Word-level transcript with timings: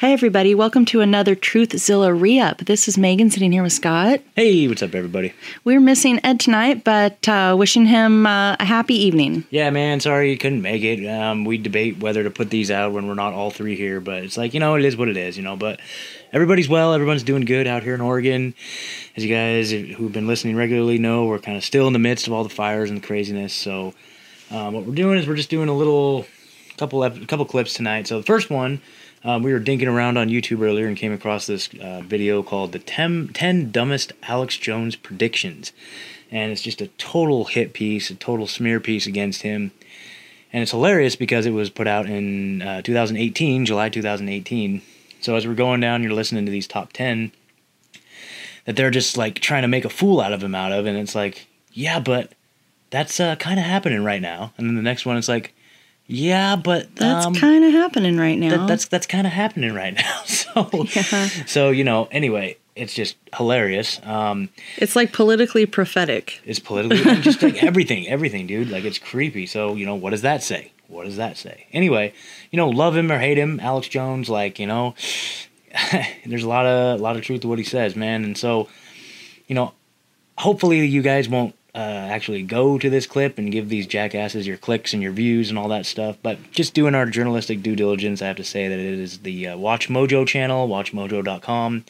Hi, 0.00 0.12
everybody. 0.12 0.54
Welcome 0.54 0.84
to 0.86 1.00
another 1.00 1.34
Truthzilla 1.34 2.20
re 2.20 2.38
up. 2.38 2.58
This 2.58 2.86
is 2.86 2.98
Megan 2.98 3.30
sitting 3.30 3.50
here 3.50 3.62
with 3.62 3.72
Scott. 3.72 4.20
Hey, 4.34 4.68
what's 4.68 4.82
up, 4.82 4.94
everybody? 4.94 5.32
We're 5.64 5.80
missing 5.80 6.20
Ed 6.22 6.38
tonight, 6.38 6.84
but 6.84 7.26
uh, 7.26 7.56
wishing 7.58 7.86
him 7.86 8.26
uh, 8.26 8.56
a 8.60 8.64
happy 8.66 8.92
evening. 8.92 9.46
Yeah, 9.48 9.70
man, 9.70 10.00
sorry 10.00 10.30
you 10.30 10.36
couldn't 10.36 10.60
make 10.60 10.82
it. 10.82 11.06
Um, 11.08 11.46
we 11.46 11.56
debate 11.56 11.96
whether 11.98 12.22
to 12.22 12.30
put 12.30 12.50
these 12.50 12.70
out 12.70 12.92
when 12.92 13.06
we're 13.06 13.14
not 13.14 13.32
all 13.32 13.50
three 13.50 13.74
here, 13.74 14.02
but 14.02 14.22
it's 14.22 14.36
like, 14.36 14.52
you 14.52 14.60
know, 14.60 14.74
it 14.74 14.84
is 14.84 14.98
what 14.98 15.08
it 15.08 15.16
is, 15.16 15.38
you 15.38 15.42
know. 15.42 15.56
But 15.56 15.80
everybody's 16.30 16.68
well, 16.68 16.92
everyone's 16.92 17.22
doing 17.22 17.46
good 17.46 17.66
out 17.66 17.82
here 17.82 17.94
in 17.94 18.02
Oregon. 18.02 18.52
As 19.16 19.24
you 19.24 19.34
guys 19.34 19.70
who've 19.70 20.12
been 20.12 20.26
listening 20.26 20.56
regularly 20.56 20.98
know, 20.98 21.24
we're 21.24 21.38
kind 21.38 21.56
of 21.56 21.64
still 21.64 21.86
in 21.86 21.94
the 21.94 21.98
midst 21.98 22.26
of 22.26 22.34
all 22.34 22.42
the 22.44 22.50
fires 22.50 22.90
and 22.90 23.02
the 23.02 23.06
craziness. 23.06 23.54
So, 23.54 23.94
um, 24.50 24.74
what 24.74 24.84
we're 24.84 24.94
doing 24.94 25.18
is 25.18 25.26
we're 25.26 25.36
just 25.36 25.48
doing 25.48 25.70
a 25.70 25.74
little 25.74 26.26
couple, 26.76 27.02
ep- 27.02 27.26
couple 27.28 27.46
clips 27.46 27.72
tonight. 27.72 28.06
So, 28.06 28.18
the 28.18 28.26
first 28.26 28.50
one 28.50 28.82
um, 29.24 29.42
we 29.42 29.52
were 29.52 29.60
dinking 29.60 29.92
around 29.92 30.16
on 30.16 30.28
YouTube 30.28 30.62
earlier 30.62 30.86
and 30.86 30.96
came 30.96 31.12
across 31.12 31.46
this 31.46 31.68
uh, 31.80 32.02
video 32.02 32.42
called 32.42 32.72
the 32.72 32.78
10, 32.78 33.30
10 33.34 33.70
Dumbest 33.70 34.12
Alex 34.24 34.56
Jones 34.56 34.96
Predictions. 34.96 35.72
And 36.30 36.52
it's 36.52 36.62
just 36.62 36.80
a 36.80 36.88
total 36.98 37.44
hit 37.44 37.72
piece, 37.72 38.10
a 38.10 38.14
total 38.14 38.46
smear 38.46 38.80
piece 38.80 39.06
against 39.06 39.42
him. 39.42 39.72
And 40.52 40.62
it's 40.62 40.72
hilarious 40.72 41.16
because 41.16 41.46
it 41.46 41.50
was 41.50 41.70
put 41.70 41.86
out 41.86 42.06
in 42.06 42.62
uh, 42.62 42.82
2018, 42.82 43.66
July 43.66 43.88
2018. 43.88 44.82
So 45.20 45.34
as 45.34 45.46
we're 45.46 45.54
going 45.54 45.80
down, 45.80 46.02
you're 46.02 46.12
listening 46.12 46.46
to 46.46 46.52
these 46.52 46.66
top 46.66 46.92
10 46.92 47.32
that 48.64 48.76
they're 48.76 48.90
just 48.90 49.16
like 49.16 49.40
trying 49.40 49.62
to 49.62 49.68
make 49.68 49.84
a 49.84 49.90
fool 49.90 50.20
out 50.20 50.32
of 50.32 50.42
him 50.42 50.54
out 50.54 50.72
of. 50.72 50.86
And 50.86 50.96
it's 50.96 51.14
like, 51.14 51.46
yeah, 51.72 52.00
but 52.00 52.32
that's 52.90 53.18
uh, 53.18 53.36
kind 53.36 53.58
of 53.58 53.66
happening 53.66 54.04
right 54.04 54.22
now. 54.22 54.52
And 54.56 54.68
then 54.68 54.76
the 54.76 54.82
next 54.82 55.06
one, 55.06 55.16
it's 55.16 55.28
like, 55.28 55.54
yeah, 56.06 56.56
but 56.56 56.94
That's 56.96 57.26
um, 57.26 57.34
kind 57.34 57.64
of 57.64 57.72
happening 57.72 58.16
right 58.16 58.38
now. 58.38 58.58
that, 58.58 58.68
that's 58.68 58.86
that's 58.86 59.06
kind 59.06 59.26
of 59.26 59.32
happening 59.32 59.74
right 59.74 59.94
now. 59.94 60.22
So 60.24 60.86
Yeah. 60.94 61.28
so 61.46 61.70
you 61.70 61.84
know 61.84 62.08
anyway, 62.10 62.56
it's 62.74 62.94
just 62.94 63.16
hilarious. 63.36 64.00
Um, 64.04 64.48
it's 64.78 64.96
like 64.96 65.12
politically 65.12 65.66
prophetic. 65.66 66.40
it's 66.44 66.58
politically 66.58 67.16
just 67.20 67.42
like 67.42 67.62
everything, 67.62 68.06
everything, 68.08 68.46
dude. 68.46 68.70
Like 68.70 68.84
it's 68.84 68.98
creepy. 68.98 69.46
So 69.46 69.74
you 69.74 69.84
know 69.86 69.94
what 69.96 70.10
does 70.10 70.22
that 70.22 70.42
say? 70.42 70.72
What 70.88 71.04
does 71.04 71.16
that 71.16 71.36
say? 71.36 71.66
Anyway, 71.72 72.12
you 72.52 72.56
know, 72.56 72.68
love 72.68 72.96
him 72.96 73.10
or 73.10 73.18
hate 73.18 73.36
him, 73.38 73.58
Alex 73.60 73.88
Jones. 73.88 74.28
Like 74.30 74.58
you 74.58 74.66
know, 74.66 74.94
there's 76.26 76.44
a 76.44 76.48
lot 76.48 76.64
of 76.66 77.00
a 77.00 77.02
lot 77.02 77.16
of 77.16 77.22
truth 77.22 77.40
to 77.42 77.48
what 77.48 77.58
he 77.58 77.64
says, 77.64 77.96
man. 77.96 78.24
And 78.24 78.38
so, 78.38 78.68
you 79.48 79.54
know, 79.54 79.72
hopefully 80.38 80.86
you 80.86 81.02
guys 81.02 81.28
won't 81.28 81.54
uh, 81.76 82.08
actually 82.10 82.42
go 82.42 82.78
to 82.78 82.88
this 82.88 83.06
clip 83.06 83.36
and 83.36 83.52
give 83.52 83.68
these 83.68 83.86
jackasses 83.86 84.46
your 84.46 84.56
clicks 84.56 84.94
and 84.94 85.02
your 85.02 85.12
views 85.12 85.50
and 85.50 85.58
all 85.58 85.68
that 85.68 85.84
stuff. 85.84 86.16
But 86.22 86.38
just 86.50 86.72
doing 86.72 86.94
our 86.94 87.04
journalistic 87.04 87.62
due 87.62 87.76
diligence, 87.76 88.22
I 88.22 88.28
have 88.28 88.36
to 88.36 88.44
say 88.44 88.66
that 88.66 88.78
it 88.78 88.98
is 88.98 89.18
the 89.18 89.48
uh, 89.48 89.58
Watch 89.58 89.90
Mojo 89.90 90.26
channel, 90.26 90.68
watchmojo.com, 90.68 91.84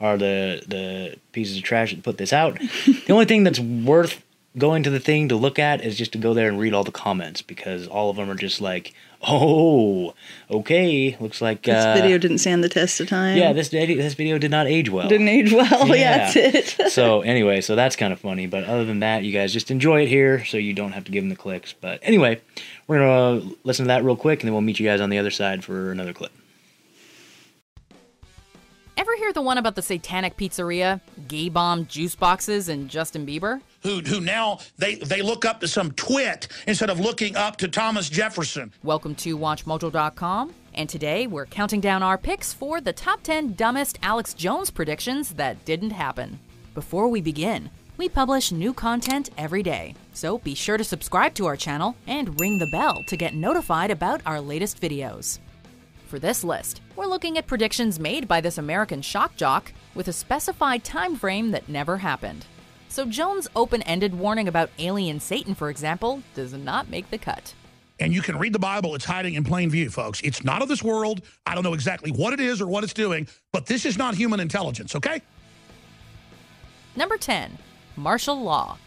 are 0.00 0.16
the 0.16 0.64
the 0.66 1.16
pieces 1.30 1.56
of 1.56 1.62
trash 1.62 1.94
that 1.94 2.02
put 2.02 2.18
this 2.18 2.32
out. 2.32 2.58
the 2.86 3.12
only 3.12 3.26
thing 3.26 3.44
that's 3.44 3.60
worth 3.60 4.24
going 4.56 4.82
to 4.82 4.90
the 4.90 4.98
thing 4.98 5.28
to 5.28 5.36
look 5.36 5.60
at 5.60 5.82
is 5.82 5.96
just 5.96 6.10
to 6.12 6.18
go 6.18 6.34
there 6.34 6.48
and 6.48 6.58
read 6.58 6.74
all 6.74 6.82
the 6.82 6.90
comments 6.90 7.40
because 7.40 7.86
all 7.86 8.10
of 8.10 8.16
them 8.16 8.28
are 8.28 8.34
just 8.34 8.60
like, 8.60 8.92
oh, 9.28 10.14
okay, 10.50 11.16
looks 11.20 11.40
like 11.42 11.62
This 11.62 11.84
uh, 11.84 11.94
video 11.94 12.18
didn't 12.18 12.38
stand 12.38 12.62
the 12.62 12.68
test 12.68 13.00
of 13.00 13.08
time. 13.08 13.36
Yeah, 13.36 13.52
this 13.52 13.68
this 13.68 14.14
video 14.14 14.38
did 14.38 14.50
not 14.50 14.66
age 14.66 14.90
well. 14.90 15.08
didn't 15.08 15.28
age 15.28 15.52
well. 15.52 15.88
Yeah, 15.88 15.94
Yeah. 15.94 16.50
that's 16.50 16.78
it. 16.78 16.90
so 16.92 17.22
anyway, 17.22 17.60
so 17.60 17.74
that's 17.74 17.96
kind 17.96 18.12
of 18.12 18.20
funny. 18.20 18.46
But 18.46 18.64
other 18.64 18.84
than 18.84 19.00
that, 19.00 19.24
you 19.24 19.32
guys 19.32 19.52
just 19.52 19.70
enjoy 19.70 20.02
it 20.02 20.08
here, 20.08 20.44
so 20.44 20.56
you 20.56 20.72
don't 20.74 20.92
have 20.92 21.04
to 21.04 21.10
give 21.12 21.22
them 21.24 21.30
the 21.30 21.36
clicks. 21.36 21.72
But 21.72 21.98
anyway, 22.02 22.40
we're 22.86 22.98
gonna 22.98 23.50
listen 23.64 23.84
to 23.86 23.88
that 23.88 24.04
real 24.04 24.16
quick, 24.16 24.40
and 24.40 24.48
then 24.48 24.52
we'll 24.52 24.62
meet 24.62 24.78
you 24.78 24.86
guys 24.86 25.00
on 25.00 25.10
the 25.10 25.18
other 25.18 25.30
side 25.30 25.64
for 25.64 25.90
another 25.90 26.12
clip. 26.12 26.32
Ever 28.98 29.14
hear 29.14 29.32
the 29.32 29.42
one 29.42 29.58
about 29.58 29.76
the 29.76 29.82
satanic 29.82 30.36
pizzeria, 30.36 31.00
gay 31.28 31.48
bomb 31.48 31.86
juice 31.86 32.16
boxes, 32.16 32.68
and 32.68 32.90
Justin 32.90 33.24
Bieber? 33.24 33.60
who 33.84 34.00
who 34.00 34.20
now 34.20 34.58
they 34.76 34.96
they 34.96 35.22
look 35.22 35.44
up 35.44 35.60
to 35.60 35.68
some 35.68 35.92
twit 35.92 36.48
instead 36.66 36.90
of 36.90 36.98
looking 36.98 37.36
up 37.36 37.58
to 37.58 37.68
Thomas 37.68 38.10
Jefferson. 38.10 38.72
Welcome 38.82 39.14
to 39.14 39.38
WatchMojo.com, 39.38 40.52
and 40.74 40.88
today 40.88 41.28
we're 41.28 41.46
counting 41.46 41.80
down 41.80 42.02
our 42.02 42.18
picks 42.18 42.52
for 42.52 42.80
the 42.80 42.92
top 42.92 43.22
10 43.22 43.52
dumbest 43.52 44.00
Alex 44.02 44.34
Jones 44.34 44.72
predictions 44.72 45.34
that 45.34 45.64
didn't 45.64 45.90
happen. 45.90 46.40
Before 46.74 47.06
we 47.06 47.20
begin, 47.20 47.70
we 47.98 48.08
publish 48.08 48.50
new 48.50 48.74
content 48.74 49.30
every 49.38 49.62
day, 49.62 49.94
so 50.12 50.38
be 50.38 50.56
sure 50.56 50.76
to 50.76 50.82
subscribe 50.82 51.34
to 51.34 51.46
our 51.46 51.56
channel 51.56 51.94
and 52.08 52.40
ring 52.40 52.58
the 52.58 52.70
bell 52.72 53.04
to 53.06 53.16
get 53.16 53.32
notified 53.32 53.92
about 53.92 54.22
our 54.26 54.40
latest 54.40 54.80
videos. 54.80 55.38
For 56.08 56.18
this 56.18 56.42
list, 56.42 56.80
we're 56.96 57.04
looking 57.04 57.36
at 57.36 57.46
predictions 57.46 58.00
made 58.00 58.26
by 58.26 58.40
this 58.40 58.56
American 58.56 59.02
shock 59.02 59.36
jock 59.36 59.74
with 59.94 60.08
a 60.08 60.12
specified 60.14 60.82
time 60.82 61.16
frame 61.16 61.50
that 61.50 61.68
never 61.68 61.98
happened. 61.98 62.46
So 62.88 63.04
Jones' 63.04 63.46
open-ended 63.54 64.14
warning 64.14 64.48
about 64.48 64.70
alien 64.78 65.20
Satan, 65.20 65.54
for 65.54 65.68
example, 65.68 66.22
does 66.34 66.54
not 66.54 66.88
make 66.88 67.10
the 67.10 67.18
cut. 67.18 67.52
And 68.00 68.14
you 68.14 68.22
can 68.22 68.38
read 68.38 68.54
the 68.54 68.58
Bible. 68.58 68.94
It's 68.94 69.04
hiding 69.04 69.34
in 69.34 69.44
plain 69.44 69.68
view, 69.68 69.90
folks. 69.90 70.22
It's 70.22 70.42
not 70.42 70.62
of 70.62 70.68
this 70.68 70.82
world. 70.82 71.20
I 71.44 71.54
don't 71.54 71.62
know 71.62 71.74
exactly 71.74 72.10
what 72.10 72.32
it 72.32 72.40
is 72.40 72.62
or 72.62 72.68
what 72.68 72.84
it's 72.84 72.94
doing, 72.94 73.28
but 73.52 73.66
this 73.66 73.84
is 73.84 73.98
not 73.98 74.14
human 74.14 74.40
intelligence, 74.40 74.96
okay? 74.96 75.20
Number 76.96 77.18
10, 77.18 77.58
martial 77.96 78.40
law. 78.40 78.78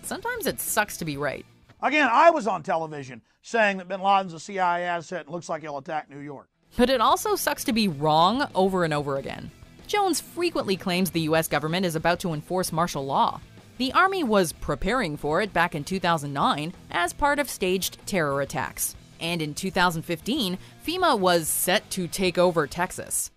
Sometimes 0.00 0.46
it 0.46 0.58
sucks 0.60 0.96
to 0.96 1.04
be 1.04 1.18
right. 1.18 1.44
Again, 1.82 2.08
I 2.10 2.30
was 2.30 2.46
on 2.46 2.62
television 2.62 3.20
saying 3.42 3.76
that 3.76 3.88
bin 3.88 4.00
Laden's 4.00 4.32
a 4.32 4.40
CIA 4.40 4.84
asset 4.84 5.26
and 5.26 5.28
looks 5.34 5.50
like 5.50 5.60
he'll 5.60 5.76
attack 5.76 6.08
New 6.08 6.20
York. 6.20 6.48
But 6.76 6.90
it 6.90 7.00
also 7.00 7.36
sucks 7.36 7.64
to 7.64 7.72
be 7.72 7.88
wrong 7.88 8.48
over 8.54 8.84
and 8.84 8.92
over 8.92 9.16
again. 9.16 9.50
Jones 9.86 10.20
frequently 10.20 10.76
claims 10.76 11.10
the 11.10 11.20
US 11.22 11.48
government 11.48 11.86
is 11.86 11.94
about 11.94 12.20
to 12.20 12.32
enforce 12.32 12.72
martial 12.72 13.04
law. 13.04 13.40
The 13.78 13.92
Army 13.92 14.22
was 14.24 14.52
preparing 14.52 15.16
for 15.16 15.40
it 15.40 15.52
back 15.52 15.74
in 15.74 15.84
2009 15.84 16.72
as 16.90 17.12
part 17.12 17.38
of 17.38 17.50
staged 17.50 17.98
terror 18.06 18.40
attacks. 18.40 18.94
And 19.20 19.42
in 19.42 19.54
2015, 19.54 20.58
FEMA 20.86 21.18
was 21.18 21.48
set 21.48 21.88
to 21.90 22.06
take 22.06 22.38
over 22.38 22.66
Texas. 22.66 23.30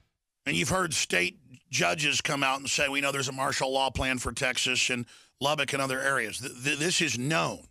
And 0.46 0.56
you've 0.56 0.70
heard 0.70 0.94
state 0.94 1.38
judges 1.70 2.22
come 2.22 2.44
out 2.44 2.60
and 2.60 2.70
say, 2.70 2.88
we 2.88 3.02
know 3.02 3.12
there's 3.12 3.30
a 3.30 3.34
martial 3.34 3.72
law 3.72 3.90
plan 3.90 4.20
for 4.20 4.32
Texas 4.32 4.90
and 4.90 5.06
Lubbock 5.42 5.74
and 5.74 5.82
other 5.82 6.00
areas. 6.00 6.40
Th- 6.40 6.52
th- 6.64 6.80
this 6.80 7.02
is 7.02 7.18
known. 7.18 7.64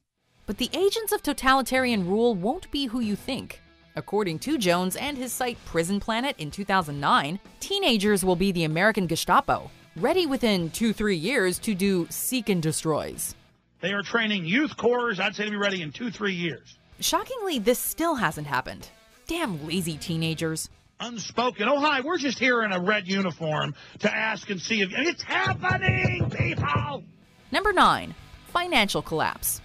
But 0.46 0.58
the 0.58 0.70
agents 0.72 1.12
of 1.12 1.22
totalitarian 1.22 2.06
rule 2.06 2.34
won't 2.34 2.70
be 2.70 2.86
who 2.86 3.00
you 3.00 3.16
think. 3.16 3.60
According 3.96 4.40
to 4.40 4.58
Jones 4.58 4.94
and 4.96 5.16
his 5.16 5.32
site 5.32 5.56
Prison 5.64 6.00
Planet 6.00 6.36
in 6.36 6.50
2009, 6.50 7.40
teenagers 7.60 8.24
will 8.26 8.36
be 8.36 8.52
the 8.52 8.64
American 8.64 9.06
Gestapo, 9.06 9.70
ready 9.96 10.26
within 10.26 10.70
two, 10.70 10.92
three 10.92 11.16
years 11.16 11.58
to 11.60 11.74
do 11.74 12.06
seek 12.10 12.50
and 12.50 12.62
destroys. 12.62 13.34
They 13.80 13.92
are 13.92 14.02
training 14.02 14.44
youth 14.44 14.76
corps. 14.76 15.18
I'd 15.18 15.34
say 15.34 15.46
to 15.46 15.50
be 15.50 15.56
ready 15.56 15.80
in 15.80 15.92
two, 15.92 16.10
three 16.10 16.34
years. 16.34 16.76
Shockingly, 17.00 17.58
this 17.58 17.78
still 17.78 18.16
hasn't 18.16 18.46
happened. 18.46 18.90
Damn 19.26 19.66
lazy 19.66 19.96
teenagers. 19.96 20.68
Unspoken. 21.00 21.66
Oh, 21.66 21.80
hi. 21.80 22.02
We're 22.02 22.18
just 22.18 22.38
here 22.38 22.64
in 22.64 22.72
a 22.72 22.80
red 22.80 23.08
uniform 23.08 23.74
to 24.00 24.14
ask 24.14 24.50
and 24.50 24.60
see 24.60 24.82
if 24.82 24.90
it's 24.92 25.22
happening, 25.22 26.28
people. 26.30 27.02
Number 27.50 27.72
9. 27.72 28.14
Financial 28.48 29.02
collapse. 29.02 29.60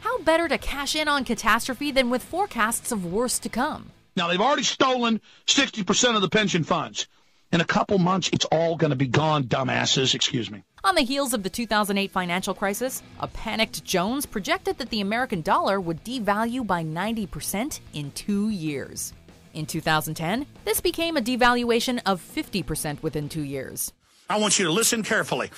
How 0.00 0.18
better 0.22 0.48
to 0.48 0.58
cash 0.58 0.96
in 0.96 1.08
on 1.08 1.24
catastrophe 1.24 1.90
than 1.92 2.10
with 2.10 2.22
forecasts 2.22 2.90
of 2.90 3.04
worse 3.04 3.38
to 3.40 3.48
come? 3.48 3.90
Now, 4.16 4.28
they've 4.28 4.40
already 4.40 4.62
stolen 4.62 5.20
60% 5.46 6.16
of 6.16 6.22
the 6.22 6.28
pension 6.28 6.64
funds. 6.64 7.06
In 7.52 7.60
a 7.60 7.64
couple 7.64 7.98
months, 7.98 8.30
it's 8.32 8.44
all 8.46 8.76
going 8.76 8.90
to 8.90 8.96
be 8.96 9.08
gone, 9.08 9.44
dumbasses. 9.44 10.14
Excuse 10.14 10.50
me. 10.50 10.62
On 10.84 10.94
the 10.94 11.02
heels 11.02 11.34
of 11.34 11.42
the 11.42 11.50
2008 11.50 12.10
financial 12.10 12.54
crisis, 12.54 13.02
a 13.18 13.26
panicked 13.26 13.84
Jones 13.84 14.24
projected 14.24 14.78
that 14.78 14.90
the 14.90 15.00
American 15.00 15.42
dollar 15.42 15.80
would 15.80 16.04
devalue 16.04 16.66
by 16.66 16.84
90% 16.84 17.80
in 17.92 18.12
two 18.12 18.48
years. 18.50 19.12
In 19.52 19.66
2010, 19.66 20.46
this 20.64 20.80
became 20.80 21.16
a 21.16 21.20
devaluation 21.20 22.00
of 22.06 22.22
50% 22.22 23.02
within 23.02 23.28
two 23.28 23.42
years. 23.42 23.92
I 24.28 24.38
want 24.38 24.58
you 24.60 24.64
to 24.66 24.72
listen 24.72 25.02
carefully. 25.02 25.50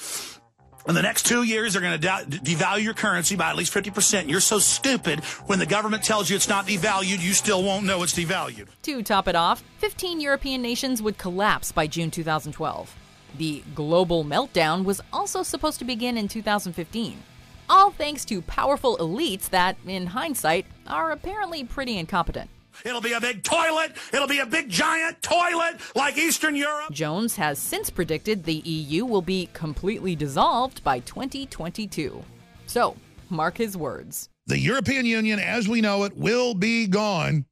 In 0.89 0.97
the 0.97 1.03
next 1.03 1.27
two 1.27 1.45
years, 1.45 1.73
they're 1.73 1.83
going 1.83 1.99
to 1.99 1.99
de- 1.99 2.39
devalue 2.55 2.83
your 2.83 2.95
currency 2.95 3.37
by 3.37 3.51
at 3.51 3.57
least 3.57 3.73
50%. 3.73 4.29
You're 4.29 4.41
so 4.41 4.59
stupid 4.59 5.21
when 5.47 5.61
the 5.61 5.67
government 5.67 6.03
tells 6.03 6.29
you 6.29 6.35
it's 6.35 6.49
not 6.49 6.67
devalued, 6.67 7.23
you 7.23 7.33
still 7.35 7.63
won't 7.63 7.87
know 7.87 8.03
it's 8.03 8.15
devalued. 8.15 8.67
To 8.83 9.03
top 9.03 9.29
it 9.29 9.37
off, 9.37 9.63
15 9.79 10.21
European 10.21 10.61
nations 10.61 11.01
would 11.01 11.19
collapse 11.19 11.71
by 11.71 11.87
June 11.87 12.11
2012. 12.11 12.97
The 13.39 13.63
global 13.75 14.25
meltdown 14.25 14.85
was 14.85 15.01
also 15.13 15.43
supposed 15.43 15.79
to 15.79 15.85
begin 15.85 16.19
in 16.19 16.27
2015. 16.27 17.23
All 17.71 17.91
thanks 17.93 18.25
to 18.27 18.43
powerful 18.43 18.99
elites 18.99 19.49
that, 19.51 19.77
in 19.87 20.07
hindsight, 20.07 20.67
are 20.87 21.13
apparently 21.13 21.63
pretty 21.65 21.97
incompetent. 21.97 22.51
It'll 22.85 23.01
be 23.01 23.13
a 23.13 23.21
big 23.21 23.43
toilet. 23.43 23.93
It'll 24.13 24.29
be 24.29 24.41
a 24.41 24.47
big 24.47 24.69
giant 24.69 25.23
toilet 25.23 25.81
like 25.95 26.19
Eastern 26.19 26.57
Europe. 26.57 26.91
Jones 26.93 27.37
has 27.37 27.59
since 27.59 27.91
predicted 27.91 28.45
the 28.45 28.55
EU 28.55 29.05
will 29.05 29.23
be 29.23 29.49
completely 29.53 30.17
dissolved 30.17 30.83
by 30.85 31.01
2022. 31.01 32.23
So, 32.67 32.97
mark 33.31 33.57
his 33.59 33.77
words. 33.77 34.29
The 34.47 34.59
European 34.59 35.07
Union, 35.07 35.39
as 35.39 35.69
we 35.69 35.81
know 35.81 36.05
it, 36.05 36.17
will 36.17 36.55
be 36.55 36.87
gone 36.87 37.47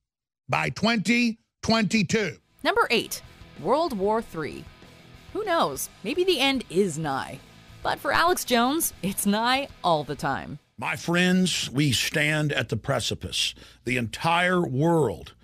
by 0.49 0.71
2022. 0.71 2.37
Number 2.65 2.89
8. 2.91 3.23
World 3.63 3.97
War 3.97 4.23
III. 4.35 4.65
Who 5.33 5.45
knows? 5.45 5.89
Maybe 6.03 6.25
the 6.25 6.41
end 6.41 6.65
is 6.69 6.99
nigh. 6.99 7.39
But 7.83 7.99
for 7.99 8.13
Alex 8.13 8.45
Jones, 8.45 8.93
it's 9.03 9.25
nigh 9.25 9.69
all 9.85 10.05
the 10.05 10.15
time. 10.17 10.59
My 10.81 10.97
friends, 10.97 11.69
we 11.71 11.93
stand 11.93 12.55
at 12.55 12.71
the 12.71 12.77
precipice. 12.79 13.55
The 13.85 13.99
entire 13.99 14.67
world 14.67 15.35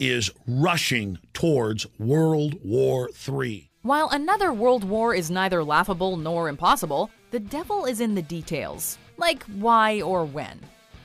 is 0.00 0.28
rushing 0.44 1.18
towards 1.32 1.86
World 2.00 2.56
War 2.64 3.08
III. 3.08 3.70
While 3.82 4.08
another 4.08 4.52
world 4.52 4.82
war 4.82 5.14
is 5.14 5.30
neither 5.30 5.62
laughable 5.62 6.16
nor 6.16 6.48
impossible, 6.48 7.12
the 7.30 7.38
devil 7.38 7.84
is 7.84 8.00
in 8.00 8.16
the 8.16 8.22
details, 8.22 8.98
like 9.18 9.44
why 9.44 10.00
or 10.00 10.24
when. 10.24 10.58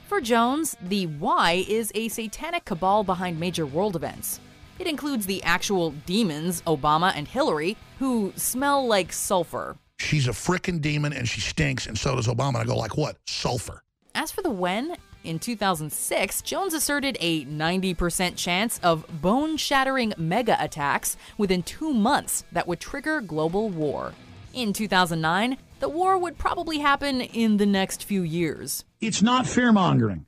For 0.08 0.20
Jones, 0.20 0.76
the 0.82 1.06
why 1.06 1.64
is 1.68 1.92
a 1.94 2.08
satanic 2.08 2.64
cabal 2.64 3.04
behind 3.04 3.38
major 3.38 3.64
world 3.64 3.94
events. 3.94 4.40
It 4.80 4.88
includes 4.88 5.24
the 5.24 5.40
actual 5.44 5.92
demons, 6.04 6.62
Obama 6.62 7.12
and 7.14 7.28
Hillary, 7.28 7.76
who 8.00 8.32
smell 8.34 8.84
like 8.84 9.12
sulfur. 9.12 9.76
She's 9.98 10.28
a 10.28 10.32
frickin' 10.32 10.80
demon 10.80 11.12
and 11.12 11.28
she 11.28 11.40
stinks, 11.40 11.86
and 11.86 11.98
so 11.98 12.16
does 12.16 12.26
Obama. 12.28 12.48
And 12.48 12.56
I 12.58 12.64
go, 12.64 12.76
like 12.76 12.96
what? 12.96 13.16
Sulfur. 13.26 13.82
As 14.14 14.30
for 14.30 14.42
the 14.42 14.50
when, 14.50 14.96
in 15.24 15.38
2006, 15.38 16.42
Jones 16.42 16.72
asserted 16.72 17.18
a 17.20 17.44
90% 17.44 18.36
chance 18.36 18.78
of 18.82 19.04
bone 19.20 19.56
shattering 19.56 20.14
mega 20.16 20.56
attacks 20.62 21.16
within 21.36 21.62
two 21.62 21.92
months 21.92 22.44
that 22.52 22.66
would 22.66 22.80
trigger 22.80 23.20
global 23.20 23.68
war. 23.68 24.14
In 24.54 24.72
2009, 24.72 25.58
the 25.80 25.88
war 25.88 26.16
would 26.18 26.38
probably 26.38 26.78
happen 26.78 27.20
in 27.20 27.58
the 27.58 27.66
next 27.66 28.04
few 28.04 28.22
years. 28.22 28.84
It's 29.00 29.22
not 29.22 29.46
fear 29.46 29.72
mongering, 29.72 30.26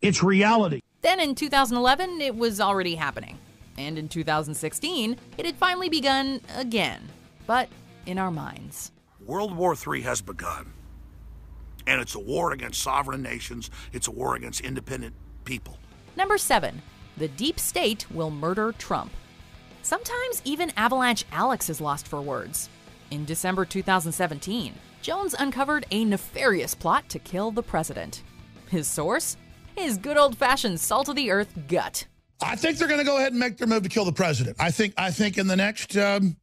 it's 0.00 0.22
reality. 0.22 0.80
Then 1.02 1.20
in 1.20 1.34
2011, 1.34 2.20
it 2.20 2.36
was 2.36 2.60
already 2.60 2.94
happening. 2.94 3.38
And 3.78 3.98
in 3.98 4.08
2016, 4.08 5.16
it 5.36 5.46
had 5.46 5.56
finally 5.56 5.88
begun 5.88 6.40
again, 6.56 7.08
but 7.46 7.68
in 8.06 8.18
our 8.18 8.30
minds. 8.30 8.92
World 9.26 9.56
War 9.56 9.74
III 9.74 10.02
has 10.02 10.22
begun. 10.22 10.72
And 11.88 12.00
it's 12.00 12.14
a 12.14 12.20
war 12.20 12.52
against 12.52 12.80
sovereign 12.80 13.22
nations, 13.22 13.70
it's 13.92 14.06
a 14.06 14.12
war 14.12 14.36
against 14.36 14.60
independent 14.60 15.14
people. 15.44 15.78
Number 16.16 16.38
seven, 16.38 16.80
the 17.16 17.26
deep 17.28 17.58
state 17.58 18.06
will 18.10 18.30
murder 18.30 18.72
Trump. 18.72 19.10
Sometimes 19.82 20.42
even 20.44 20.70
Avalanche 20.76 21.24
Alex 21.32 21.68
is 21.68 21.80
lost 21.80 22.06
for 22.06 22.22
words. 22.22 22.68
In 23.10 23.24
December 23.24 23.64
2017, 23.64 24.74
Jones 25.02 25.34
uncovered 25.38 25.86
a 25.90 26.04
nefarious 26.04 26.74
plot 26.74 27.08
to 27.08 27.18
kill 27.18 27.50
the 27.50 27.62
president. 27.62 28.22
His 28.68 28.86
source? 28.86 29.36
His 29.76 29.98
good 29.98 30.16
old 30.16 30.36
fashioned 30.38 30.78
salt 30.80 31.08
of 31.08 31.16
the 31.16 31.30
earth 31.32 31.52
gut. 31.66 32.06
I 32.40 32.54
think 32.54 32.78
they're 32.78 32.88
going 32.88 33.00
to 33.00 33.06
go 33.06 33.16
ahead 33.16 33.32
and 33.32 33.40
make 33.40 33.56
their 33.56 33.66
move 33.66 33.82
to 33.82 33.88
kill 33.88 34.04
the 34.04 34.12
president. 34.12 34.56
I 34.60 34.70
think 34.70 34.94
I 34.96 35.10
think 35.10 35.36
in 35.38 35.46
the 35.46 35.56
next 35.56 35.96
um, 35.96 36.36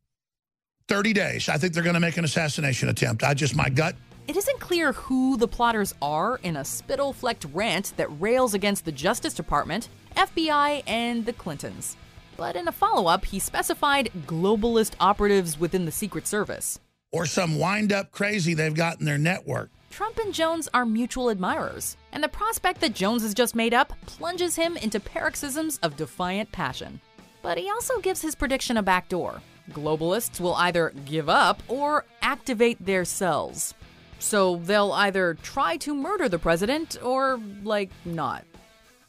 30 0.94 1.12
days, 1.12 1.50
I 1.50 1.58
think 1.58 1.74
they're 1.74 1.82
going 1.82 1.96
to 1.96 2.00
make 2.00 2.18
an 2.18 2.24
assassination 2.24 2.88
attempt. 2.88 3.24
I 3.24 3.34
just, 3.34 3.56
my 3.56 3.68
gut. 3.68 3.96
It 4.28 4.38
isn't 4.38 4.60
clear 4.60 4.94
who 4.94 5.38
the 5.38 5.48
plotters 5.48 5.92
are 6.04 6.40
in 6.44 6.56
a 6.56 6.64
spittle 6.64 7.14
flecked 7.14 7.48
rant 7.52 7.94
that 7.98 8.10
rails 8.22 8.54
against 8.54 8.86
the 8.86 8.92
Justice 8.92 9.34
Department, 9.34 9.90
FBI, 10.16 10.84
and 10.86 11.26
the 11.26 11.34
Clintons. 11.34 11.98
But 12.38 12.56
in 12.56 12.68
a 12.68 12.72
follow 12.72 13.08
up, 13.08 13.26
he 13.26 13.40
specified 13.40 14.12
globalist 14.28 14.94
operatives 15.00 15.60
within 15.60 15.86
the 15.86 15.92
Secret 15.92 16.28
Service. 16.28 16.80
Or 17.12 17.26
some 17.26 17.58
wind 17.58 17.92
up 17.92 18.12
crazy 18.12 18.54
they've 18.54 18.72
got 18.72 19.00
in 19.00 19.08
their 19.08 19.18
network. 19.18 19.72
Trump 19.90 20.20
and 20.20 20.32
Jones 20.32 20.70
are 20.76 20.86
mutual 20.86 21.30
admirers, 21.30 21.98
and 22.12 22.24
the 22.24 22.30
prospect 22.30 22.82
that 22.82 22.94
Jones 22.94 23.24
has 23.24 23.34
just 23.34 23.56
made 23.56 23.74
up 23.74 23.94
plunges 24.06 24.56
him 24.56 24.78
into 24.78 25.00
paroxysms 25.00 25.80
of 25.82 25.98
defiant 25.98 26.52
passion. 26.52 27.02
But 27.42 27.58
he 27.58 27.68
also 27.68 28.00
gives 28.00 28.22
his 28.22 28.36
prediction 28.36 28.78
a 28.78 28.84
backdoor. 28.84 29.42
Globalists 29.72 30.40
will 30.40 30.56
either 30.56 30.94
give 31.06 31.30
up 31.30 31.64
or 31.68 32.06
activate 32.22 32.84
their 32.86 33.06
cells. 33.06 33.74
So 34.20 34.58
they'll 34.58 34.92
either 34.94 35.36
try 35.36 35.78
to 35.78 35.96
murder 35.96 36.30
the 36.30 36.40
president 36.40 36.98
or, 37.02 37.40
like, 37.64 37.92
not. 38.06 38.44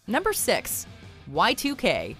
Number 0.07 0.33
six, 0.33 0.87
Y2K. 1.33 2.17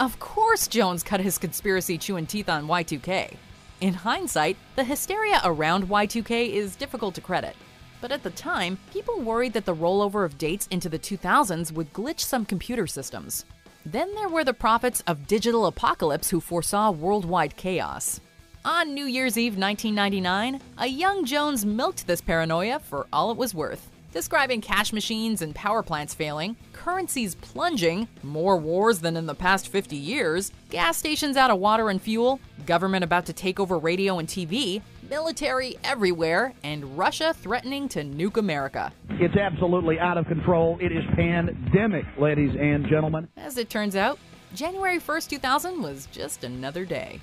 Of 0.00 0.18
course, 0.18 0.66
Jones 0.66 1.02
cut 1.02 1.20
his 1.20 1.38
conspiracy 1.38 1.96
chewing 1.96 2.26
teeth 2.26 2.48
on 2.48 2.66
Y2K. 2.66 3.36
In 3.80 3.94
hindsight, 3.94 4.56
the 4.76 4.84
hysteria 4.84 5.40
around 5.44 5.88
Y2K 5.88 6.50
is 6.50 6.76
difficult 6.76 7.14
to 7.14 7.20
credit. 7.20 7.54
But 8.00 8.12
at 8.12 8.22
the 8.22 8.30
time, 8.30 8.78
people 8.92 9.20
worried 9.20 9.52
that 9.52 9.64
the 9.64 9.74
rollover 9.74 10.24
of 10.24 10.36
dates 10.38 10.66
into 10.70 10.88
the 10.88 10.98
2000s 10.98 11.72
would 11.72 11.92
glitch 11.92 12.20
some 12.20 12.44
computer 12.44 12.86
systems. 12.86 13.44
Then 13.86 14.14
there 14.14 14.30
were 14.30 14.44
the 14.44 14.54
prophets 14.54 15.02
of 15.06 15.26
digital 15.26 15.66
apocalypse 15.66 16.30
who 16.30 16.40
foresaw 16.40 16.90
worldwide 16.90 17.56
chaos. 17.56 18.20
On 18.64 18.94
New 18.94 19.04
Year's 19.04 19.36
Eve 19.36 19.58
1999, 19.58 20.58
a 20.78 20.86
young 20.86 21.26
Jones 21.26 21.66
milked 21.66 22.06
this 22.06 22.22
paranoia 22.22 22.78
for 22.78 23.06
all 23.12 23.30
it 23.30 23.36
was 23.36 23.54
worth, 23.54 23.90
describing 24.10 24.62
cash 24.62 24.90
machines 24.90 25.42
and 25.42 25.54
power 25.54 25.82
plants 25.82 26.14
failing, 26.14 26.56
currencies 26.72 27.34
plunging, 27.34 28.08
more 28.22 28.56
wars 28.56 29.00
than 29.00 29.18
in 29.18 29.26
the 29.26 29.34
past 29.34 29.68
50 29.68 29.96
years, 29.96 30.50
gas 30.70 30.96
stations 30.96 31.36
out 31.36 31.50
of 31.50 31.58
water 31.58 31.90
and 31.90 32.00
fuel, 32.00 32.40
government 32.64 33.04
about 33.04 33.26
to 33.26 33.34
take 33.34 33.60
over 33.60 33.78
radio 33.78 34.18
and 34.18 34.28
TV, 34.28 34.80
military 35.08 35.76
everywhere, 35.84 36.54
and 36.62 36.96
Russia 36.96 37.34
threatening 37.34 37.88
to 37.88 38.02
nuke 38.02 38.36
America. 38.36 38.92
It's 39.10 39.36
absolutely 39.36 39.98
out 39.98 40.18
of 40.18 40.26
control. 40.26 40.78
It 40.80 40.92
is 40.92 41.04
pandemic, 41.14 42.04
ladies 42.18 42.54
and 42.58 42.86
gentlemen. 42.88 43.28
As 43.36 43.58
it 43.58 43.70
turns 43.70 43.96
out, 43.96 44.18
January 44.54 44.98
1st, 44.98 45.30
2000 45.30 45.82
was 45.82 46.06
just 46.06 46.44
another 46.44 46.84
day. 46.84 47.20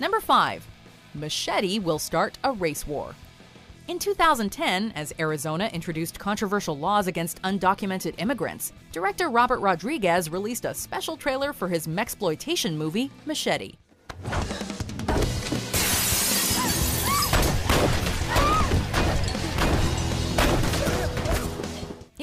Number 0.00 0.20
5. 0.20 0.66
Machete 1.14 1.78
will 1.78 1.98
start 1.98 2.38
a 2.42 2.52
race 2.52 2.86
war. 2.86 3.14
In 3.86 3.98
2010, 3.98 4.92
as 4.96 5.12
Arizona 5.18 5.68
introduced 5.74 6.18
controversial 6.18 6.78
laws 6.78 7.06
against 7.06 7.40
undocumented 7.42 8.14
immigrants, 8.18 8.72
director 8.92 9.28
Robert 9.28 9.60
Rodriguez 9.60 10.30
released 10.30 10.64
a 10.64 10.72
special 10.72 11.18
trailer 11.18 11.52
for 11.52 11.68
his 11.68 11.86
mexploitation 11.86 12.76
movie, 12.76 13.10
Machete. 13.26 13.74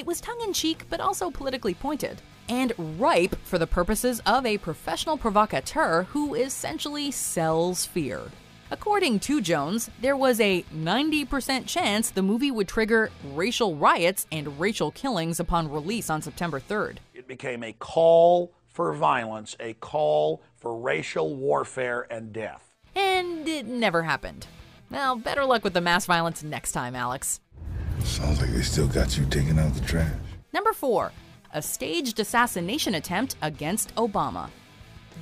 It 0.01 0.07
was 0.07 0.19
tongue 0.19 0.41
in 0.43 0.51
cheek, 0.51 0.85
but 0.89 0.99
also 0.99 1.29
politically 1.29 1.75
pointed, 1.75 2.23
and 2.49 2.73
ripe 2.99 3.35
for 3.43 3.59
the 3.59 3.67
purposes 3.67 4.19
of 4.25 4.47
a 4.47 4.57
professional 4.57 5.15
provocateur 5.15 6.07
who 6.09 6.33
essentially 6.33 7.11
sells 7.11 7.85
fear. 7.85 8.23
According 8.71 9.19
to 9.19 9.41
Jones, 9.41 9.91
there 10.01 10.17
was 10.17 10.39
a 10.39 10.65
90% 10.75 11.67
chance 11.67 12.09
the 12.09 12.23
movie 12.23 12.49
would 12.49 12.67
trigger 12.67 13.11
racial 13.23 13.75
riots 13.75 14.25
and 14.31 14.59
racial 14.59 14.89
killings 14.89 15.39
upon 15.39 15.69
release 15.69 16.09
on 16.09 16.23
September 16.23 16.59
3rd. 16.59 16.97
It 17.13 17.27
became 17.27 17.61
a 17.61 17.73
call 17.73 18.53
for 18.69 18.93
violence, 18.93 19.55
a 19.59 19.73
call 19.73 20.41
for 20.57 20.75
racial 20.79 21.35
warfare 21.35 22.07
and 22.09 22.33
death. 22.33 22.73
And 22.95 23.47
it 23.47 23.67
never 23.67 24.01
happened. 24.01 24.47
Well, 24.89 25.15
better 25.15 25.45
luck 25.45 25.63
with 25.63 25.73
the 25.73 25.79
mass 25.79 26.07
violence 26.07 26.41
next 26.41 26.71
time, 26.71 26.95
Alex. 26.95 27.39
Sounds 28.21 28.39
like 28.39 28.51
they 28.51 28.61
still 28.61 28.87
got 28.87 29.17
you 29.17 29.25
taking 29.25 29.57
out 29.57 29.73
the 29.73 29.81
trash. 29.81 30.13
Number 30.53 30.73
four, 30.73 31.11
a 31.55 31.61
staged 31.61 32.19
assassination 32.19 32.93
attempt 32.93 33.35
against 33.41 33.95
Obama. 33.95 34.49